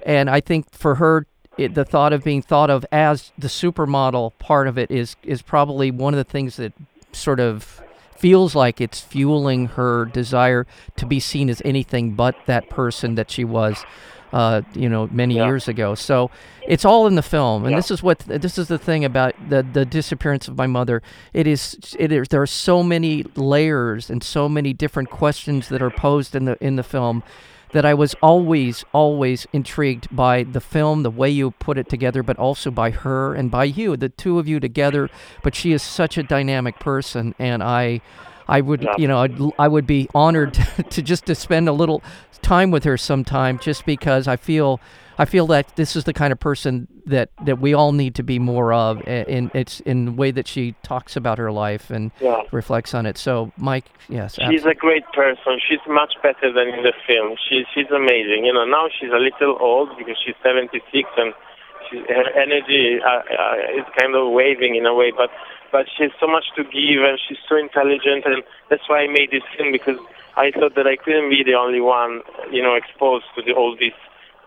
And 0.04 0.28
I 0.28 0.40
think 0.40 0.72
for 0.72 0.96
her 0.96 1.28
it, 1.56 1.74
the 1.74 1.84
thought 1.84 2.12
of 2.12 2.24
being 2.24 2.42
thought 2.42 2.70
of 2.70 2.84
as 2.90 3.32
the 3.38 3.48
supermodel 3.48 4.32
part 4.38 4.68
of 4.68 4.78
it 4.78 4.90
is 4.90 5.16
is 5.22 5.42
probably 5.42 5.90
one 5.90 6.14
of 6.14 6.18
the 6.18 6.24
things 6.24 6.56
that 6.56 6.72
sort 7.12 7.40
of 7.40 7.82
feels 8.16 8.54
like 8.54 8.80
it's 8.80 9.00
fueling 9.00 9.66
her 9.66 10.06
desire 10.06 10.66
to 10.96 11.06
be 11.06 11.20
seen 11.20 11.50
as 11.50 11.60
anything 11.64 12.12
but 12.12 12.34
that 12.46 12.68
person 12.70 13.16
that 13.16 13.30
she 13.30 13.44
was 13.44 13.84
uh, 14.32 14.62
you 14.74 14.88
know 14.88 15.08
many 15.12 15.36
yeah. 15.36 15.46
years 15.46 15.68
ago 15.68 15.94
so 15.94 16.28
it's 16.66 16.84
all 16.84 17.06
in 17.06 17.14
the 17.14 17.22
film 17.22 17.64
and 17.64 17.72
yeah. 17.72 17.78
this 17.78 17.90
is 17.90 18.02
what 18.02 18.18
this 18.20 18.58
is 18.58 18.66
the 18.66 18.78
thing 18.78 19.04
about 19.04 19.32
the 19.48 19.62
the 19.62 19.84
disappearance 19.84 20.48
of 20.48 20.56
my 20.56 20.66
mother 20.66 21.02
it 21.32 21.46
is 21.46 21.94
it 21.98 22.10
is 22.10 22.26
there 22.28 22.42
are 22.42 22.46
so 22.46 22.82
many 22.82 23.22
layers 23.36 24.10
and 24.10 24.24
so 24.24 24.48
many 24.48 24.72
different 24.72 25.08
questions 25.08 25.68
that 25.68 25.80
are 25.80 25.90
posed 25.90 26.34
in 26.34 26.46
the 26.46 26.56
in 26.64 26.74
the 26.74 26.82
film 26.82 27.22
that 27.74 27.84
I 27.84 27.92
was 27.92 28.14
always, 28.22 28.84
always 28.92 29.48
intrigued 29.52 30.06
by 30.14 30.44
the 30.44 30.60
film, 30.60 31.02
the 31.02 31.10
way 31.10 31.28
you 31.28 31.50
put 31.50 31.76
it 31.76 31.88
together, 31.88 32.22
but 32.22 32.38
also 32.38 32.70
by 32.70 32.90
her 32.90 33.34
and 33.34 33.50
by 33.50 33.64
you, 33.64 33.96
the 33.96 34.08
two 34.08 34.38
of 34.38 34.46
you 34.46 34.60
together. 34.60 35.10
But 35.42 35.56
she 35.56 35.72
is 35.72 35.82
such 35.82 36.16
a 36.16 36.22
dynamic 36.22 36.78
person, 36.78 37.34
and 37.36 37.64
I, 37.64 38.00
I 38.46 38.60
would, 38.60 38.86
you 38.96 39.08
know, 39.08 39.18
I'd, 39.18 39.36
I 39.58 39.66
would 39.66 39.88
be 39.88 40.08
honored 40.14 40.54
to, 40.76 40.82
to 40.84 41.02
just 41.02 41.26
to 41.26 41.34
spend 41.34 41.68
a 41.68 41.72
little 41.72 42.00
time 42.42 42.70
with 42.70 42.84
her 42.84 42.96
sometime, 42.96 43.58
just 43.58 43.84
because 43.84 44.28
I 44.28 44.36
feel 44.36 44.80
I 45.18 45.24
feel 45.24 45.46
that 45.48 45.76
this 45.76 45.96
is 45.96 46.04
the 46.04 46.12
kind 46.12 46.32
of 46.32 46.40
person 46.40 46.88
that, 47.06 47.30
that 47.44 47.60
we 47.60 47.74
all 47.74 47.92
need 47.92 48.14
to 48.16 48.22
be 48.22 48.38
more 48.38 48.72
of, 48.72 49.02
and 49.06 49.50
it's 49.54 49.80
in 49.80 50.04
the 50.06 50.12
way 50.12 50.30
that 50.30 50.48
she 50.48 50.74
talks 50.82 51.16
about 51.16 51.38
her 51.38 51.52
life 51.52 51.90
and 51.90 52.10
yeah. 52.20 52.42
reflects 52.50 52.94
on 52.94 53.06
it. 53.06 53.16
So, 53.18 53.52
Mike, 53.56 53.84
yes, 54.08 54.34
she's 54.34 54.42
absolutely. 54.42 54.70
a 54.70 54.74
great 54.74 55.04
person. 55.12 55.60
She's 55.68 55.80
much 55.86 56.14
better 56.22 56.52
than 56.52 56.68
in 56.68 56.82
the 56.82 56.92
film. 57.06 57.36
She's 57.48 57.66
she's 57.74 57.90
amazing. 57.90 58.44
You 58.44 58.52
know, 58.52 58.64
now 58.64 58.88
she's 58.88 59.10
a 59.10 59.18
little 59.18 59.56
old 59.60 59.96
because 59.96 60.16
she's 60.24 60.34
76 60.42 61.08
and 61.16 61.34
she, 61.90 61.98
her 62.08 62.30
energy 62.34 62.98
uh, 63.00 63.08
uh, 63.08 63.78
is 63.78 63.86
kind 63.96 64.14
of 64.16 64.32
waving 64.32 64.74
in 64.74 64.86
a 64.86 64.94
way, 64.94 65.12
but 65.16 65.30
but 65.70 65.86
she 65.96 66.04
has 66.04 66.12
so 66.20 66.26
much 66.26 66.44
to 66.56 66.64
give 66.64 67.02
and 67.02 67.18
she's 67.28 67.38
so 67.48 67.56
intelligent, 67.56 68.24
and 68.24 68.42
that's 68.68 68.88
why 68.88 69.00
I 69.00 69.06
made 69.06 69.30
this 69.30 69.42
film 69.56 69.72
because 69.72 69.98
I 70.36 70.50
thought 70.50 70.74
that 70.74 70.86
I 70.86 70.96
couldn't 70.96 71.30
be 71.30 71.42
the 71.44 71.54
only 71.54 71.80
one, 71.80 72.22
you 72.50 72.62
know, 72.62 72.74
exposed 72.74 73.26
to 73.36 73.42
the, 73.42 73.52
all 73.52 73.76
this 73.76 73.94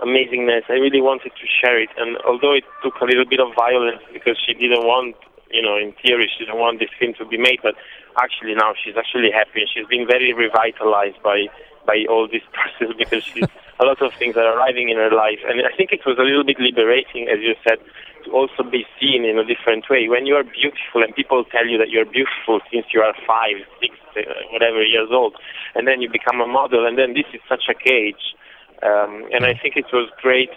amazingness. 0.01 0.69
I 0.69 0.79
really 0.79 1.01
wanted 1.01 1.31
to 1.33 1.45
share 1.47 1.81
it, 1.81 1.89
and 1.97 2.17
although 2.25 2.53
it 2.53 2.65
took 2.83 2.95
a 3.01 3.05
little 3.05 3.25
bit 3.25 3.39
of 3.39 3.53
violence 3.55 4.01
because 4.13 4.37
she 4.37 4.53
didn't 4.53 4.85
want, 4.85 5.15
you 5.51 5.61
know, 5.61 5.77
in 5.77 5.93
theory 6.01 6.29
she 6.29 6.45
didn't 6.45 6.59
want 6.59 6.79
this 6.79 6.89
film 6.99 7.13
to 7.17 7.25
be 7.25 7.37
made, 7.37 7.59
but 7.63 7.75
actually 8.21 8.55
now 8.55 8.73
she's 8.77 8.97
actually 8.97 9.31
happy. 9.31 9.65
She's 9.65 9.87
been 9.87 10.07
very 10.07 10.33
revitalized 10.33 11.21
by 11.23 11.47
by 11.85 12.03
all 12.09 12.27
this 12.27 12.43
process 12.53 12.93
because 12.97 13.23
she's, 13.23 13.47
a 13.79 13.85
lot 13.85 14.01
of 14.01 14.11
things 14.19 14.35
are 14.35 14.45
arriving 14.57 14.89
in 14.89 14.97
her 14.97 15.09
life, 15.09 15.39
and 15.47 15.61
I 15.65 15.73
think 15.75 15.93
it 15.93 16.05
was 16.05 16.17
a 16.19 16.25
little 16.25 16.43
bit 16.43 16.59
liberating, 16.59 17.29
as 17.31 17.39
you 17.39 17.55
said, 17.63 17.79
to 18.25 18.31
also 18.35 18.61
be 18.61 18.85
seen 18.99 19.23
in 19.23 19.39
a 19.39 19.45
different 19.45 19.89
way. 19.89 20.09
When 20.09 20.25
you 20.25 20.35
are 20.35 20.43
beautiful 20.43 21.01
and 21.01 21.15
people 21.15 21.45
tell 21.45 21.65
you 21.65 21.77
that 21.77 21.89
you're 21.89 22.05
beautiful 22.05 22.59
since 22.69 22.85
you 22.93 23.01
are 23.01 23.15
five, 23.25 23.63
six, 23.79 23.95
uh, 24.17 24.21
whatever 24.51 24.83
years 24.83 25.09
old, 25.11 25.35
and 25.75 25.87
then 25.87 26.01
you 26.01 26.11
become 26.11 26.41
a 26.41 26.47
model, 26.47 26.85
and 26.85 26.97
then 26.97 27.13
this 27.13 27.25
is 27.33 27.39
such 27.47 27.71
a 27.71 27.73
cage 27.73 28.35
um, 28.83 29.27
and 29.33 29.45
I 29.45 29.53
think 29.53 29.75
it 29.75 29.85
was 29.91 30.09
great 30.21 30.51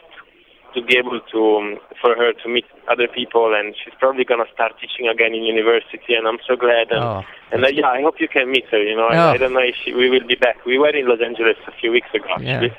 to 0.74 0.82
be 0.82 0.96
able 0.96 1.20
to 1.32 1.56
um, 1.56 1.78
for 2.00 2.14
her 2.14 2.32
to 2.32 2.48
meet 2.48 2.64
other 2.88 3.08
people, 3.08 3.54
and 3.54 3.74
she's 3.82 3.94
probably 3.98 4.24
gonna 4.24 4.44
start 4.52 4.72
teaching 4.80 5.08
again 5.08 5.34
in 5.34 5.42
university, 5.42 6.14
and 6.14 6.26
I'm 6.26 6.38
so 6.46 6.56
glad. 6.56 6.90
And, 6.90 7.02
oh. 7.02 7.24
and 7.52 7.64
uh, 7.64 7.68
yeah, 7.68 7.88
I 7.88 8.02
hope 8.02 8.20
you 8.20 8.28
can 8.28 8.50
meet 8.50 8.66
her. 8.70 8.82
You 8.82 8.96
know, 8.96 9.08
oh. 9.10 9.16
I, 9.16 9.32
I, 9.32 9.36
don't 9.36 9.52
know 9.52 9.60
if 9.60 9.74
she, 9.76 9.92
we 9.92 10.10
will 10.10 10.26
be 10.26 10.36
back. 10.36 10.64
We 10.64 10.78
were 10.78 10.90
in 10.90 11.08
Los 11.08 11.20
Angeles 11.20 11.56
a 11.66 11.72
few 11.72 11.90
weeks 11.90 12.08
ago, 12.14 12.26
actually, 12.30 12.68
yeah. 12.68 12.74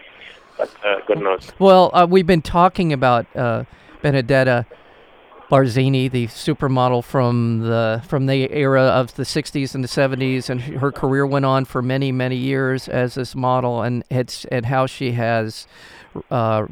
but 0.58 0.73
uh, 0.86 0.99
God 1.08 1.21
knows. 1.21 1.51
Well, 1.60 1.91
uh, 1.93 2.08
we've 2.10 2.27
been 2.27 2.41
talking 2.41 2.93
about 2.93 3.25
uh, 3.36 3.65
Benedetta 4.01 4.65
Barzini, 5.52 6.10
the 6.10 6.28
supermodel 6.28 7.04
from 7.04 7.60
the 7.60 8.02
from 8.08 8.26
the 8.26 8.50
era 8.54 8.84
of 8.84 9.14
the 9.16 9.24
60s 9.24 9.76
and 9.76 9.84
the 9.84 9.88
70s, 9.90 10.50
and 10.50 10.62
her 10.62 10.94
career 10.94 11.26
went 11.26 11.44
on 11.44 11.66
for 11.66 11.82
many 11.82 12.14
many 12.14 12.38
years 12.38 12.88
as 12.88 13.16
this 13.16 13.36
model, 13.36 13.82
and 13.82 14.06
it's 14.10 14.46
and 14.46 14.66
how 14.66 14.86
she 14.86 15.12
has 15.12 15.68
uh, 16.30 16.66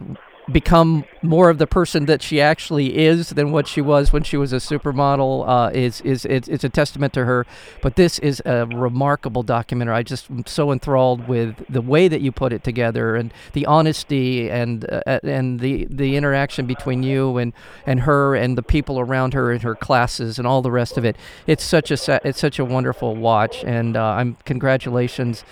become 0.51 1.05
more 1.21 1.49
of 1.49 1.57
the 1.57 1.67
person 1.67 2.05
that 2.05 2.21
she 2.21 2.41
actually 2.41 2.97
is 2.97 3.29
than 3.29 3.51
what 3.51 3.67
she 3.67 3.81
was 3.81 4.11
when 4.11 4.23
she 4.23 4.37
was 4.37 4.53
a 4.53 4.57
supermodel 4.57 5.47
uh, 5.47 5.71
is 5.73 6.01
is 6.01 6.25
it's, 6.25 6.63
a 6.63 6.69
testament 6.69 7.13
to 7.13 7.25
her. 7.25 7.45
But 7.81 7.95
this 7.95 8.19
is 8.19 8.41
a 8.45 8.65
remarkable 8.65 9.43
documentary. 9.43 9.95
I 9.95 10.03
just 10.03 10.29
am 10.29 10.45
so 10.45 10.71
enthralled 10.71 11.27
with 11.27 11.65
the 11.69 11.81
way 11.81 12.07
that 12.07 12.21
you 12.21 12.31
put 12.31 12.53
it 12.53 12.63
together 12.63 13.15
and 13.15 13.33
the 13.53 13.65
honesty 13.65 14.49
and 14.49 14.89
uh, 14.89 15.19
and 15.23 15.59
the 15.59 15.85
the 15.89 16.15
interaction 16.15 16.65
between 16.65 17.03
you 17.03 17.37
and 17.37 17.53
and 17.85 18.01
her 18.01 18.35
and 18.35 18.57
the 18.57 18.63
people 18.63 18.99
around 18.99 19.33
her 19.33 19.51
and 19.51 19.61
her 19.63 19.75
classes 19.75 20.37
and 20.37 20.47
all 20.47 20.61
the 20.61 20.71
rest 20.71 20.97
of 20.97 21.05
it. 21.05 21.15
It's 21.47 21.63
such 21.63 21.91
a 21.91 22.21
it's 22.27 22.39
such 22.39 22.59
a 22.59 22.65
wonderful 22.65 23.15
watch, 23.15 23.63
and 23.63 23.95
uh, 23.95 24.03
I'm 24.03 24.37
congratulations 24.45 25.43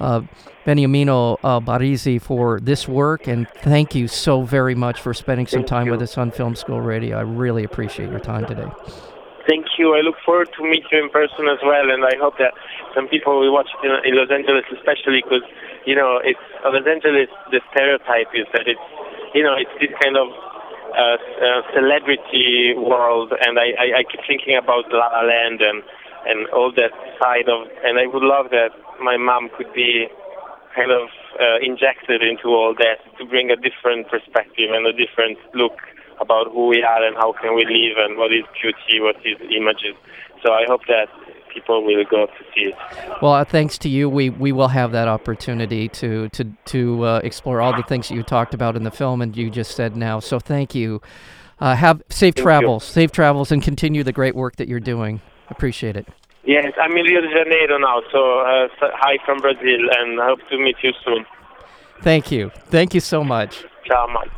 uh, 0.00 0.22
Beniamino 0.66 1.38
uh, 1.42 1.60
Barrese 1.60 2.20
for 2.20 2.60
this 2.60 2.86
work, 2.86 3.26
and 3.26 3.48
thank 3.62 3.94
you 3.94 4.08
so 4.08 4.42
very 4.42 4.74
much 4.74 5.00
for 5.00 5.14
spending 5.14 5.46
some 5.46 5.60
thank 5.60 5.68
time 5.68 5.86
you. 5.86 5.92
with 5.92 6.02
us 6.02 6.18
on 6.18 6.30
Film 6.30 6.54
School 6.54 6.80
Radio. 6.80 7.16
I 7.16 7.22
really 7.22 7.64
appreciate 7.64 8.10
your 8.10 8.20
time 8.20 8.46
today. 8.46 8.68
Thank 9.48 9.64
you. 9.78 9.96
I 9.96 10.02
look 10.04 10.16
forward 10.26 10.50
to 10.58 10.62
meet 10.62 10.84
you 10.92 11.02
in 11.02 11.08
person 11.08 11.48
as 11.48 11.58
well, 11.64 11.88
and 11.88 12.04
I 12.04 12.20
hope 12.20 12.36
that 12.36 12.52
some 12.94 13.08
people 13.08 13.40
will 13.40 13.52
watch 13.52 13.68
it 13.72 13.86
in, 13.86 14.12
in 14.12 14.20
Los 14.20 14.30
Angeles, 14.30 14.64
especially 14.76 15.24
because 15.24 15.40
you 15.86 15.96
know 15.96 16.20
it's 16.22 16.40
Los 16.64 16.84
Angeles. 16.84 17.32
The 17.50 17.60
stereotype 17.72 18.28
is 18.36 18.44
that 18.52 18.68
it's 18.68 18.86
you 19.32 19.42
know 19.42 19.56
it's 19.56 19.72
this 19.80 19.88
kind 20.04 20.20
of 20.20 20.28
uh, 20.92 21.16
uh, 21.16 21.60
celebrity 21.72 22.76
world, 22.76 23.32
and 23.32 23.58
I, 23.58 23.72
I, 23.80 23.86
I 24.00 24.02
keep 24.04 24.20
thinking 24.28 24.56
about 24.60 24.84
La 24.92 25.08
La 25.16 25.24
Land 25.24 25.64
and 25.64 25.80
and 26.28 26.44
all 26.52 26.72
that 26.76 26.92
side 27.16 27.48
of, 27.48 27.72
and 27.84 27.96
I 27.96 28.04
would 28.04 28.22
love 28.22 28.50
that 28.50 28.76
my 29.00 29.16
mom 29.16 29.50
could 29.56 29.72
be 29.74 30.08
kind 30.74 30.90
of 30.90 31.08
uh, 31.40 31.58
injected 31.62 32.22
into 32.22 32.48
all 32.48 32.74
that 32.78 32.98
to 33.18 33.24
bring 33.26 33.50
a 33.50 33.56
different 33.56 34.08
perspective 34.08 34.70
and 34.70 34.86
a 34.86 34.92
different 34.92 35.38
look 35.54 35.78
about 36.20 36.50
who 36.52 36.66
we 36.68 36.82
are 36.82 37.04
and 37.04 37.16
how 37.16 37.32
can 37.32 37.54
we 37.54 37.64
live 37.64 37.96
and 37.98 38.18
what 38.18 38.32
is 38.32 38.44
beauty, 38.60 39.00
what 39.00 39.16
is 39.24 39.36
images. 39.54 39.94
So 40.42 40.52
I 40.52 40.64
hope 40.66 40.82
that 40.86 41.08
people 41.52 41.84
will 41.84 42.04
go 42.04 42.26
to 42.26 42.44
see 42.54 42.70
it. 42.70 42.74
Well, 43.22 43.32
uh, 43.32 43.44
thanks 43.44 43.78
to 43.78 43.88
you, 43.88 44.08
we, 44.08 44.30
we 44.30 44.52
will 44.52 44.68
have 44.68 44.92
that 44.92 45.08
opportunity 45.08 45.88
to 45.88 46.28
to 46.30 46.44
to 46.66 47.04
uh, 47.04 47.20
explore 47.24 47.60
all 47.60 47.74
the 47.76 47.82
things 47.82 48.08
that 48.08 48.14
you 48.14 48.22
talked 48.22 48.54
about 48.54 48.76
in 48.76 48.84
the 48.84 48.90
film 48.90 49.22
and 49.22 49.36
you 49.36 49.50
just 49.50 49.74
said 49.74 49.96
now. 49.96 50.20
So 50.20 50.38
thank 50.38 50.74
you. 50.74 51.00
Uh, 51.60 51.74
have 51.74 52.02
safe 52.08 52.34
Thank 52.34 52.44
travels, 52.44 52.84
safe 52.84 53.10
travels, 53.10 53.50
and 53.50 53.60
continue 53.60 54.04
the 54.04 54.12
great 54.12 54.36
work 54.36 54.56
that 54.56 54.68
you're 54.68 54.78
doing. 54.78 55.20
Appreciate 55.50 55.96
it. 55.96 56.06
Yes, 56.44 56.72
I'm 56.80 56.96
in 56.96 57.04
Rio 57.04 57.20
de 57.20 57.28
Janeiro 57.28 57.78
now, 57.78 58.00
so 58.10 58.40
uh, 58.40 58.68
hi 58.80 59.18
from 59.24 59.38
Brazil, 59.38 59.88
and 59.98 60.20
I 60.20 60.26
hope 60.26 60.40
to 60.50 60.58
meet 60.58 60.76
you 60.82 60.92
soon. 61.04 61.26
Thank 62.02 62.30
you. 62.30 62.50
Thank 62.70 62.94
you 62.94 63.00
so 63.00 63.24
much. 63.24 63.64
Ciao, 63.84 64.06
man. 64.06 64.37